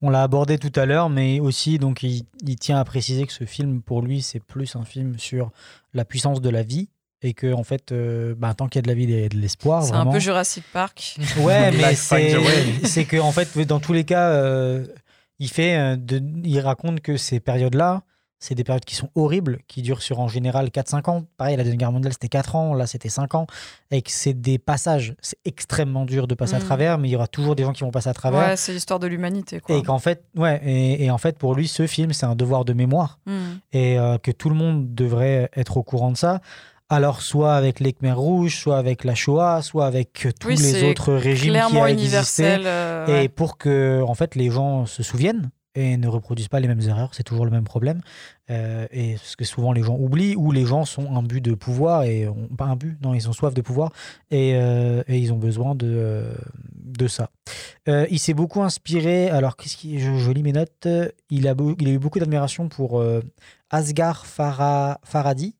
[0.00, 2.24] On l'a abordé tout à l'heure, mais aussi donc il
[2.58, 5.50] tient à préciser que ce film, pour lui, c'est plus un film sur
[5.92, 6.88] la puissance de la vie
[7.22, 9.24] et que en fait, euh, bah, tant qu'il y a de la vie, il y
[9.24, 9.82] a de l'espoir.
[9.84, 11.16] c'est un peu Jurassic Park.
[11.40, 11.94] Ouais, mais
[12.84, 14.84] c'est que en fait, dans tous les cas, euh,
[15.38, 18.02] il fait, euh, de, il raconte que ces périodes-là,
[18.44, 21.24] c'est des périodes qui sont horribles, qui durent sur en général 4-5 ans.
[21.36, 23.46] Pareil, la Deuxième Guerre mondiale, c'était 4 ans, là, c'était 5 ans.
[23.92, 26.62] Et que c'est des passages, c'est extrêmement dur de passer à Mm.
[26.64, 28.48] travers, mais il y aura toujours des gens qui vont passer à travers.
[28.48, 29.60] Ouais, c'est l'histoire de l'humanité.
[29.60, 29.76] quoi.
[29.76, 32.64] et qu'en fait, ouais, et, et en fait, pour lui, ce film, c'est un devoir
[32.64, 33.32] de mémoire Mm.
[33.74, 36.40] et euh, que tout le monde devrait être au courant de ça.
[36.92, 40.56] Alors, soit avec les Khmers rouges, soit avec la Shoah, soit avec euh, tous Oui,
[40.58, 42.58] les autres régimes qui a existé.
[42.66, 46.68] euh, et pour que, en fait, les gens se souviennent et ne reproduisent pas les
[46.68, 48.00] mêmes erreurs, c'est toujours le même problème.
[48.50, 51.54] Euh, et ce que souvent les gens oublient, ou les gens sont un but de
[51.54, 53.92] pouvoir, et ont, pas un but, non, ils ont soif de pouvoir,
[54.30, 56.34] et, euh, ils ont besoin de, euh,
[56.74, 57.30] de ça.
[57.88, 60.88] Euh, il s'est beaucoup inspiré, alors qu'est-ce qui, je, lis mes notes,
[61.30, 63.22] il a, il a eu beaucoup d'admiration pour euh,
[63.70, 65.56] Asghar Farhadi,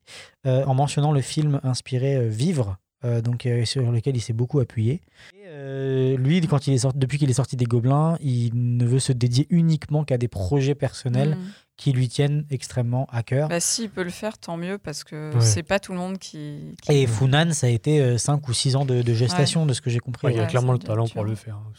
[0.47, 2.82] euh, en mentionnant le film inspiré euh, Vivre, euh,
[3.23, 5.01] donc, euh, sur lequel il s'est beaucoup appuyé.
[5.35, 8.85] Et, euh, lui, quand il est sorti, depuis qu'il est sorti des Gobelins, il ne
[8.87, 11.39] veut se dédier uniquement qu'à des projets personnels Mm.
[11.77, 13.49] qui lui tiennent extrêmement à cœur.
[13.49, 15.41] Bah, s'il peut le faire, tant mieux, parce que Ouais.
[15.41, 16.75] c'est pas tout le monde qui.
[16.81, 19.69] qui- Et Funan, ça a été 5 ou 6 ans de, de gestation, Ouais.
[19.69, 20.27] de ce que j'ai compris.
[20.29, 21.57] Ouais, il y a Ouais, clairement le talent pour le faire.
[21.57, 21.73] hein.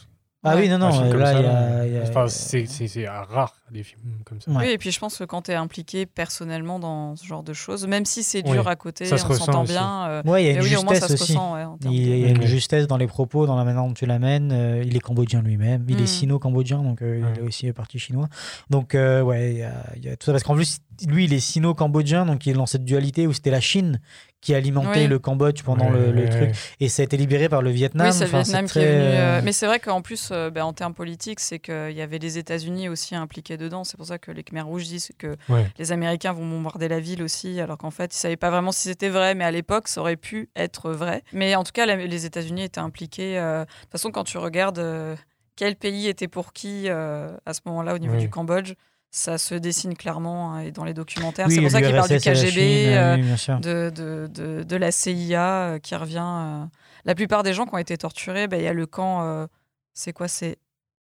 [0.44, 2.66] Ah oui, non, non, euh, là, ça, il y a- il y a- enfin, c'est-
[2.66, 4.50] c'est c'est rare des films comme ça.
[4.50, 7.52] Oui, et puis je pense que quand tu es impliqué personnellement dans ce genre de
[7.52, 9.72] choses, même si c'est dur Oui, à côté, ça se on ressent s'entend aussi.
[9.72, 10.06] bien.
[10.08, 11.32] euh, Ouais, il y a mais une oui, au moins, justesse ça se aussi.
[11.32, 13.82] ressent, ouais, en termes il y a une justesse dans les propos, dans la manière
[13.82, 14.52] dont tu l'amènes.
[14.52, 15.86] Euh, il est cambodgien lui-même.
[15.88, 16.02] Il Mm.
[16.02, 18.28] est sino-cambodgien, donc euh, il est aussi parti chinois.
[18.70, 20.32] Donc, euh, ouais, il y, a- il y a tout ça.
[20.32, 20.78] Parce qu'en plus,
[21.08, 24.00] lui, il est sino-cambodgien, donc il est dans cette dualité où c'était la Chine
[24.44, 25.06] qui alimentait Oui.
[25.06, 26.50] le Cambodge pendant le, truc.
[26.78, 28.06] Et ça a été libéré par le Vietnam.
[28.08, 29.02] Oui, c'est le Enfin, Vietnam qui très, est venu.
[29.16, 32.18] euh, Mais c'est vrai qu'en plus, euh, ben, en termes politiques, c'est qu'il y avait
[32.18, 33.84] les États-Unis aussi impliqués dedans.
[33.84, 35.66] C'est pour ça que les Khmers rouges disent que Ouais.
[35.78, 38.82] les Américains vont bombarder la ville aussi, alors qu'en fait, ils savaient pas vraiment si
[38.88, 41.22] c'était vrai, mais à l'époque, ça aurait pu être vrai.
[41.32, 43.38] Mais en tout cas, la- les États-Unis étaient impliqués.
[43.38, 45.16] euh, De toute façon, quand tu regardes euh,
[45.56, 48.20] quel pays était pour qui euh, à ce moment-là au niveau Oui.
[48.20, 48.74] du Cambodge.
[49.16, 51.46] Ça se dessine clairement hein, et dans les documentaires.
[51.46, 53.60] Oui, c'est pour ça qu'il parle du KGB, Chine, euh, oui, sûr.
[53.60, 55.44] de, de, de, de la CIA
[55.74, 56.18] euh, qui revient.
[56.26, 56.64] euh.
[57.04, 59.46] La plupart des gens qui ont été torturés, ben, il y a le camp, euh,
[59.92, 60.58] c'est quoi C'est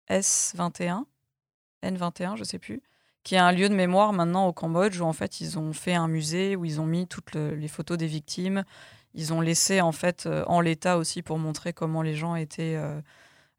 [0.09, 1.03] S21
[1.83, 2.81] N21, je sais plus,
[3.23, 5.93] qui est un lieu de mémoire maintenant au Cambodge où en fait ils ont fait
[5.93, 8.63] un musée où ils ont mis toutes le- les photos des victimes.
[9.15, 12.75] Ils ont laissé en fait euh, en l'état aussi pour montrer comment les gens étaient
[12.77, 13.01] euh,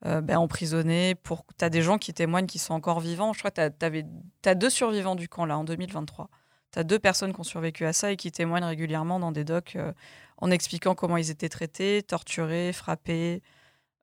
[0.07, 1.15] euh, ben, emprisonnés.
[1.17, 1.45] Pour...
[1.59, 3.33] Tu as des gens qui témoignent qui sont encore vivants.
[3.33, 6.31] Je crois que tu as, deux survivants du camp là en 2023.
[6.73, 9.45] Tu as deux personnes qui ont survécu à ça et qui témoignent régulièrement dans des
[9.45, 9.93] docs euh,
[10.37, 13.43] en expliquant comment ils étaient traités, torturés, frappés.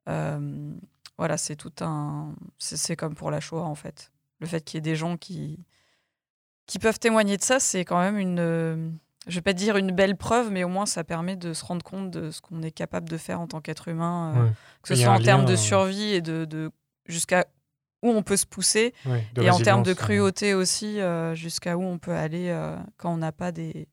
[0.08, 0.74] Euh,
[1.16, 2.34] voilà, c'est tout un.
[2.58, 4.12] C'est comme pour la Shoah en fait.
[4.40, 5.64] Le fait qu'il y ait des gens qui
[6.66, 8.98] qui peuvent témoigner de ça, c'est quand même une.
[9.26, 11.82] Je vais pas dire une belle preuve, mais au moins ça permet de se rendre
[11.84, 14.50] compte de ce qu'on est capable de faire en tant qu'être humain, euh, Ouais.
[14.82, 16.70] que ce soit en termes de euh, survie et de, de
[17.06, 17.46] jusqu'à
[18.02, 21.82] où on peut se pousser, Ouais, et en termes de cruauté aussi, euh, jusqu'à où
[21.82, 23.88] on peut aller euh, quand on n'a pas des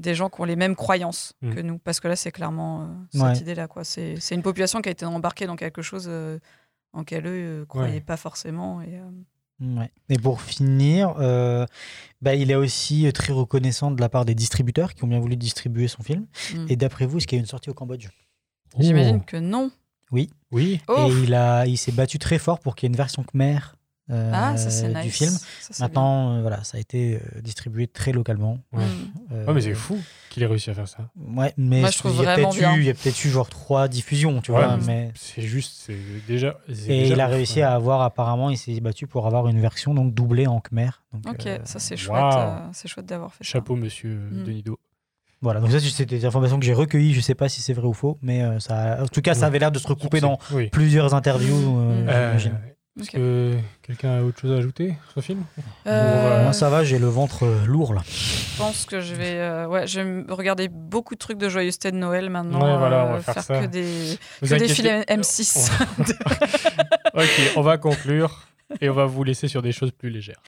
[0.00, 1.54] des gens qui ont les mêmes croyances Mm.
[1.54, 3.36] que nous, parce que là c'est clairement euh, cette Ouais.
[3.38, 3.82] idée-là quoi.
[3.84, 6.38] C'est c'est une population qui a été embarquée dans quelque chose euh,
[6.92, 8.00] en quel eux ne croyaient Ouais.
[8.00, 8.82] pas forcément.
[8.82, 9.02] Et, euh,
[9.60, 9.90] Ouais.
[10.08, 11.64] Et pour finir, euh,
[12.20, 15.36] bah, il est aussi très reconnaissant de la part des distributeurs qui ont bien voulu
[15.36, 16.26] distribuer son film.
[16.54, 16.66] Mm.
[16.68, 18.08] Et d'après vous, est-ce qu'il y a eu une sortie au Cambodge?
[18.78, 19.70] J'imagine que non.
[20.10, 20.30] Oui.
[20.50, 20.80] Oui.
[20.88, 21.08] Oh.
[21.08, 23.58] Et il, a, il s'est battu très fort pour qu'il y ait une version Khmer
[24.10, 25.16] euh, Ah, ça, c'est du nice.
[25.16, 25.30] film.
[25.30, 25.38] Ça,
[25.70, 28.58] c'est Maintenant, euh, voilà, ça a été euh, distribué très localement.
[28.72, 28.82] Ouais.
[29.32, 29.98] Euh, Ouais, mais c'est fou
[30.30, 31.08] qu'il ait réussi à faire ça.
[31.16, 33.28] Ouais, mais Moi, je trouve il y a peut-être eu, il y a peut-être eu
[33.30, 34.76] genre trois diffusions, tu Ouais, vois.
[34.78, 35.12] Mais...
[35.14, 35.96] C'est juste, c'est
[36.26, 36.58] déjà.
[36.68, 37.62] c'est Et déjà il a ouf, réussi ouais.
[37.62, 40.90] à avoir, apparemment, il s'est battu pour avoir une version donc doublée en Khmer.
[41.12, 42.20] Donc, Ok, euh, ça c'est chouette.
[42.36, 44.44] Euh, c'est chouette d'avoir fait Chapeau, monsieur Mm.
[44.44, 44.78] Denido.
[45.40, 47.86] Voilà, donc ça c'était des informations que j'ai recueillies, je sais pas si c'est vrai
[47.86, 50.38] ou faux, mais euh, ça, en tout cas ça avait l'air de se recouper dans
[50.52, 50.68] Oui.
[50.70, 52.38] plusieurs interviews, euh,
[53.16, 55.42] Euh, que quelqu'un a autre chose à ajouter sur le film
[55.88, 58.02] Euh, Moi ça va, j'ai le ventre euh, lourd là.
[58.06, 61.90] Je pense que je vais, euh, ouais, je vais regarder beaucoup de trucs de joyeuseté
[61.90, 62.60] de Noël maintenant.
[62.64, 63.62] Ouais, voilà, on va euh, faire ça.
[63.62, 65.72] que des, Vous que des inquiétez- films M6.
[67.14, 68.46] Ok, on va conclure
[68.80, 70.40] et on va vous laisser sur des choses plus légères.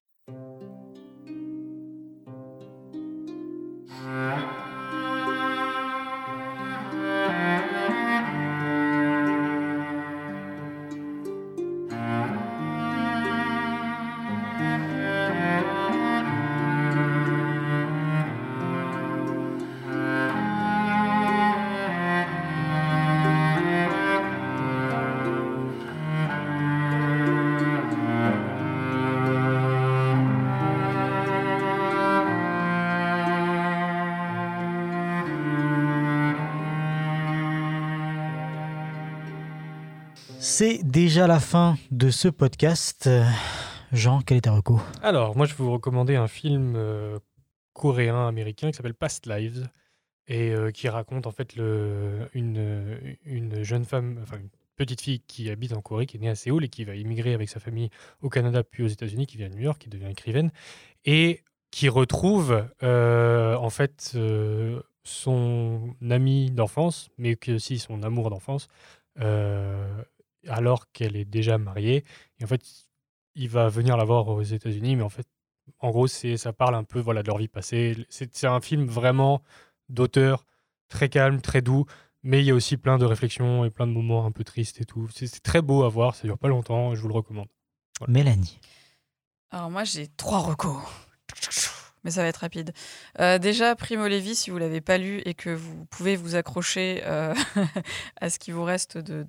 [40.96, 43.06] Déjà la fin de ce podcast.
[43.92, 44.80] Jean, quel est ta reco?
[45.02, 47.18] Alors, moi, je vais vous recommander un film euh,
[47.74, 49.68] coréen-américain qui s'appelle Past Lives
[50.26, 55.50] et euh, qui raconte en fait une, une jeune femme, enfin une petite fille qui
[55.50, 57.90] habite en Corée, qui est née à Séoul et qui va immigrer avec sa famille
[58.22, 60.50] au Canada puis aux États-Unis, qui vient à New York, qui devient écrivaine
[61.04, 64.16] et qui retrouve euh, en fait
[65.04, 68.68] son ami d'enfance, mais aussi son amour d'enfance,
[70.48, 72.04] alors qu'elle est déjà mariée.
[72.38, 72.62] Et en fait,
[73.34, 75.26] il va venir la voir aux États-Unis, mais en fait,
[75.80, 78.06] en gros, c'est ça parle un peu voilà de leur vie passée.
[78.08, 79.42] C'est un film vraiment
[79.88, 80.46] d'auteur,
[80.88, 81.86] très calme, très doux,
[82.22, 84.80] mais il y a aussi plein de réflexions et plein de moments un peu tristes
[84.80, 85.08] et tout.
[85.14, 87.48] C'est c'est très beau à voir, ça dure pas longtemps, je vous le recommande.
[88.08, 88.58] Mélanie.
[89.50, 90.82] Alors moi j'ai trois recos.
[92.06, 92.72] Mais ça va être rapide.
[93.18, 97.02] Euh, déjà, Primo Levi, si vous l'avez pas lu et que vous pouvez vous accrocher
[97.04, 97.34] euh,
[98.20, 99.26] à ce qui vous reste de,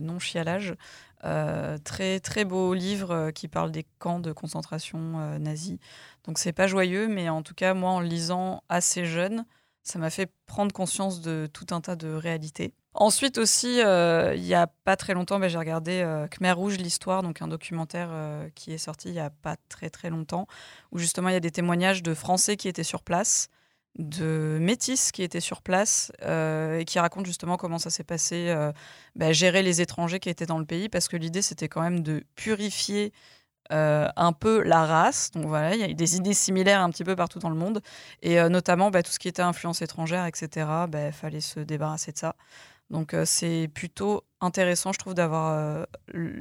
[0.00, 0.74] non-chialage,
[1.22, 5.78] euh, très très beau livre qui parle des camps de concentration nazis.
[6.24, 9.46] Donc c'est pas joyeux, mais en tout cas moi en le lisant assez jeune,
[9.84, 12.74] ça m'a fait prendre conscience de tout un tas de réalités.
[12.98, 16.78] Ensuite aussi, euh, il y a pas très longtemps, ben, j'ai regardé euh, Khmer Rouge
[16.78, 20.46] l'histoire, donc un documentaire euh, qui est sorti il y a pas très très longtemps,
[20.92, 23.48] où justement il y a des témoignages de Français qui étaient sur place,
[23.98, 28.54] de métis qui étaient sur place et qui racontent justement comment ça s'est passé,
[29.14, 32.00] bah, gérer les étrangers qui étaient dans le pays, parce que l'idée c'était quand même
[32.00, 33.12] de purifier
[33.70, 35.30] un peu la race.
[35.32, 37.80] Donc voilà, il y a des idées similaires un petit peu partout dans le monde,
[38.22, 40.66] et notamment bah, tout ce qui était influence étrangère, etc.
[40.92, 42.36] Il fallait se débarrasser de ça.
[42.90, 45.52] Donc euh, c'est plutôt intéressant, je trouve, d'avoir...
[45.52, 45.84] euh,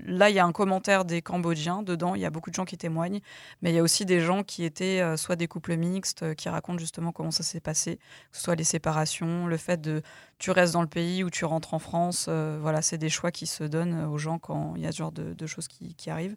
[0.06, 2.66] Là, il y a un commentaire des Cambodgiens dedans, il y a beaucoup de gens
[2.66, 3.20] qui témoignent,
[3.62, 6.50] mais il y a aussi des gens qui étaient euh, soit des couples mixtes, qui
[6.50, 7.98] racontent justement comment ça s'est passé,
[8.32, 10.04] que ce soit les séparations, le fait de
[10.38, 12.28] tu restes dans le pays ou tu rentres en France.
[12.28, 15.14] voilà, c'est des choix qui se donnent aux gens quand il y a ce genre
[15.14, 16.36] de, choses qui, arrivent.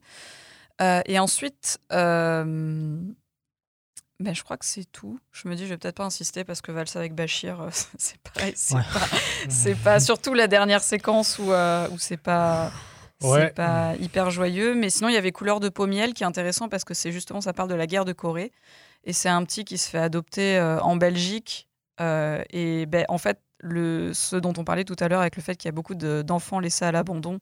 [0.81, 1.81] Et ensuite,
[4.21, 5.19] ben, je crois que c'est tout.
[5.33, 8.19] Je me dis, je vais peut-être pas insister parce que Valsa avec Bachir, euh, c'est
[8.19, 8.53] pareil.
[8.57, 9.75] C'est Ouais.
[9.75, 12.71] pas, pas surtout la dernière séquence où, euh, où c'est pas.
[13.21, 13.47] Ouais.
[13.49, 16.69] C'est pas hyper joyeux, mais sinon il y avait Couleur de Pommiel qui est intéressant
[16.69, 18.53] parce que c'est justement ça parle de la guerre de Corée
[19.03, 21.69] et c'est un petit qui se fait adopter euh, en Belgique
[22.01, 25.43] euh, et ben en fait le ce dont on parlait tout à l'heure avec le
[25.43, 27.41] fait qu'il y a beaucoup de- d'enfants laissés à l'abandon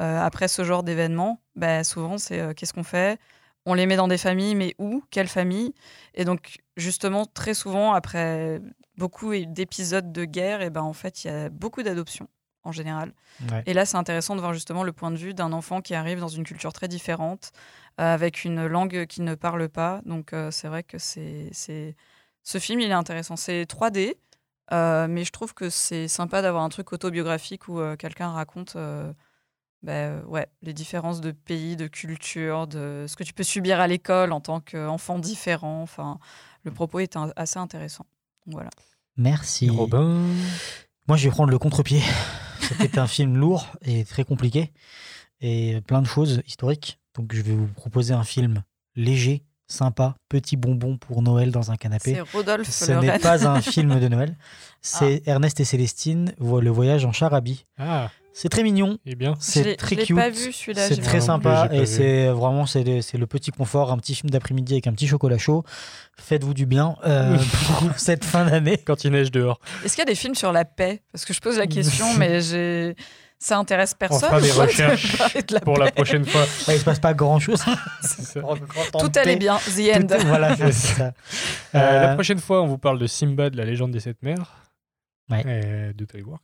[0.00, 3.18] euh, après ce genre d'événement, ben souvent c'est qu'est-ce qu'on fait?
[3.66, 5.02] On les met dans des familles, mais où?
[5.10, 5.74] Quelle famille?
[6.14, 8.60] Et donc justement très souvent après
[8.96, 12.28] beaucoup d'épisodes de guerre, et ben en fait il y a beaucoup d'adoptions
[12.64, 13.12] en général.
[13.50, 13.62] Ouais.
[13.66, 16.20] Et là, c'est intéressant de voir justement le point de vue d'un enfant qui arrive
[16.20, 17.52] dans une culture très différente,
[18.00, 20.00] euh, avec une langue qu'il ne parle pas.
[20.04, 21.50] Donc, euh, c'est vrai que c'est,
[22.42, 23.36] ce film, il est intéressant.
[23.36, 24.16] C'est 3D,
[24.72, 28.76] euh, mais je trouve que c'est sympa d'avoir un truc autobiographique où quelqu'un raconte
[29.82, 33.80] ben, euh, ouais, les différences de pays, de culture, de ce que tu peux subir
[33.80, 35.82] à l'école en tant qu'enfant différent.
[35.82, 36.18] Enfin,
[36.64, 38.04] le propos est un- assez intéressant.
[38.46, 38.70] Donc, voilà.
[39.16, 39.68] Merci.
[39.70, 40.20] Robin.
[41.08, 42.02] Moi, je vais prendre le contre-pied.
[42.60, 44.72] C'était un film lourd et très compliqué
[45.40, 46.98] et plein de choses historiques.
[47.14, 48.62] Donc, je vais vous proposer un film
[48.96, 52.14] léger, sympa, petit bonbon pour Noël dans un canapé.
[52.14, 54.36] C'est Rodolphe Ce n'est pas un film de Noël.
[54.82, 57.66] C'est Ernest et Célestine, le voyage en charabie.
[57.78, 58.98] Ah, C'est très mignon.
[59.06, 59.34] et bien.
[59.40, 60.16] Je C'est très je l'ai cute.
[60.16, 63.50] pas vu, celui-là, C'est très plus, sympa et c'est vraiment c'est le, c'est le petit
[63.50, 65.64] confort, un petit film d'après-midi avec un petit chocolat chaud.
[66.18, 68.78] Faites-vous du bien euh, pour cette fin d'année.
[68.78, 69.58] Quand il neige dehors.
[69.84, 71.02] Est-ce qu'il y a des films sur la paix?
[71.12, 72.94] Parce que je pose la question, mais j'ai...
[73.38, 74.28] ça intéresse personne.
[74.28, 76.42] fera des recherches parler de la Pour la prochaine fois.
[76.68, 77.62] Ouais, il se passe pas grand-chose.
[78.98, 80.06] Tout allait bien, the end.
[80.26, 81.04] voilà, c'est ça.
[81.04, 81.12] Euh,
[81.74, 84.56] la Euh, prochaine fois, on vous parle de Simba de la légende des sept mers
[85.30, 85.92] Ouais.
[85.94, 86.40] de Toyworks.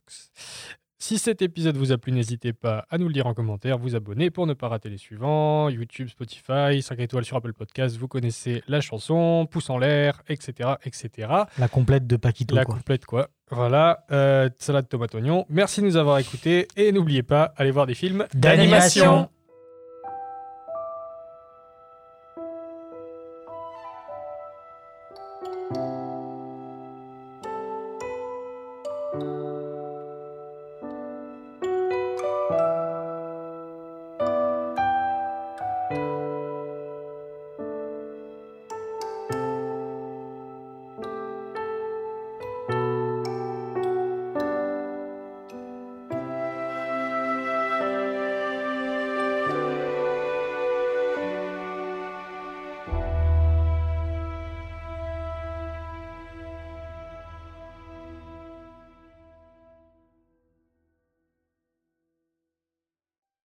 [0.99, 3.95] Si cet épisode vous a plu, n'hésitez pas à nous le dire en commentaire, vous
[3.95, 5.69] abonner pour ne pas rater les suivants.
[5.69, 10.71] YouTube, Spotify, 5 étoiles sur Apple Podcast, vous connaissez la chanson, pouce en l'air, etc.
[10.83, 11.29] etc.
[11.59, 12.55] La complète de Paquito.
[12.55, 12.75] La quoi.
[12.75, 13.29] complète, quoi.
[13.51, 15.45] Voilà, euh, salade tomate oignon.
[15.49, 19.29] Merci de nous avoir écoutés et n'oubliez pas, allez voir des films D'animation.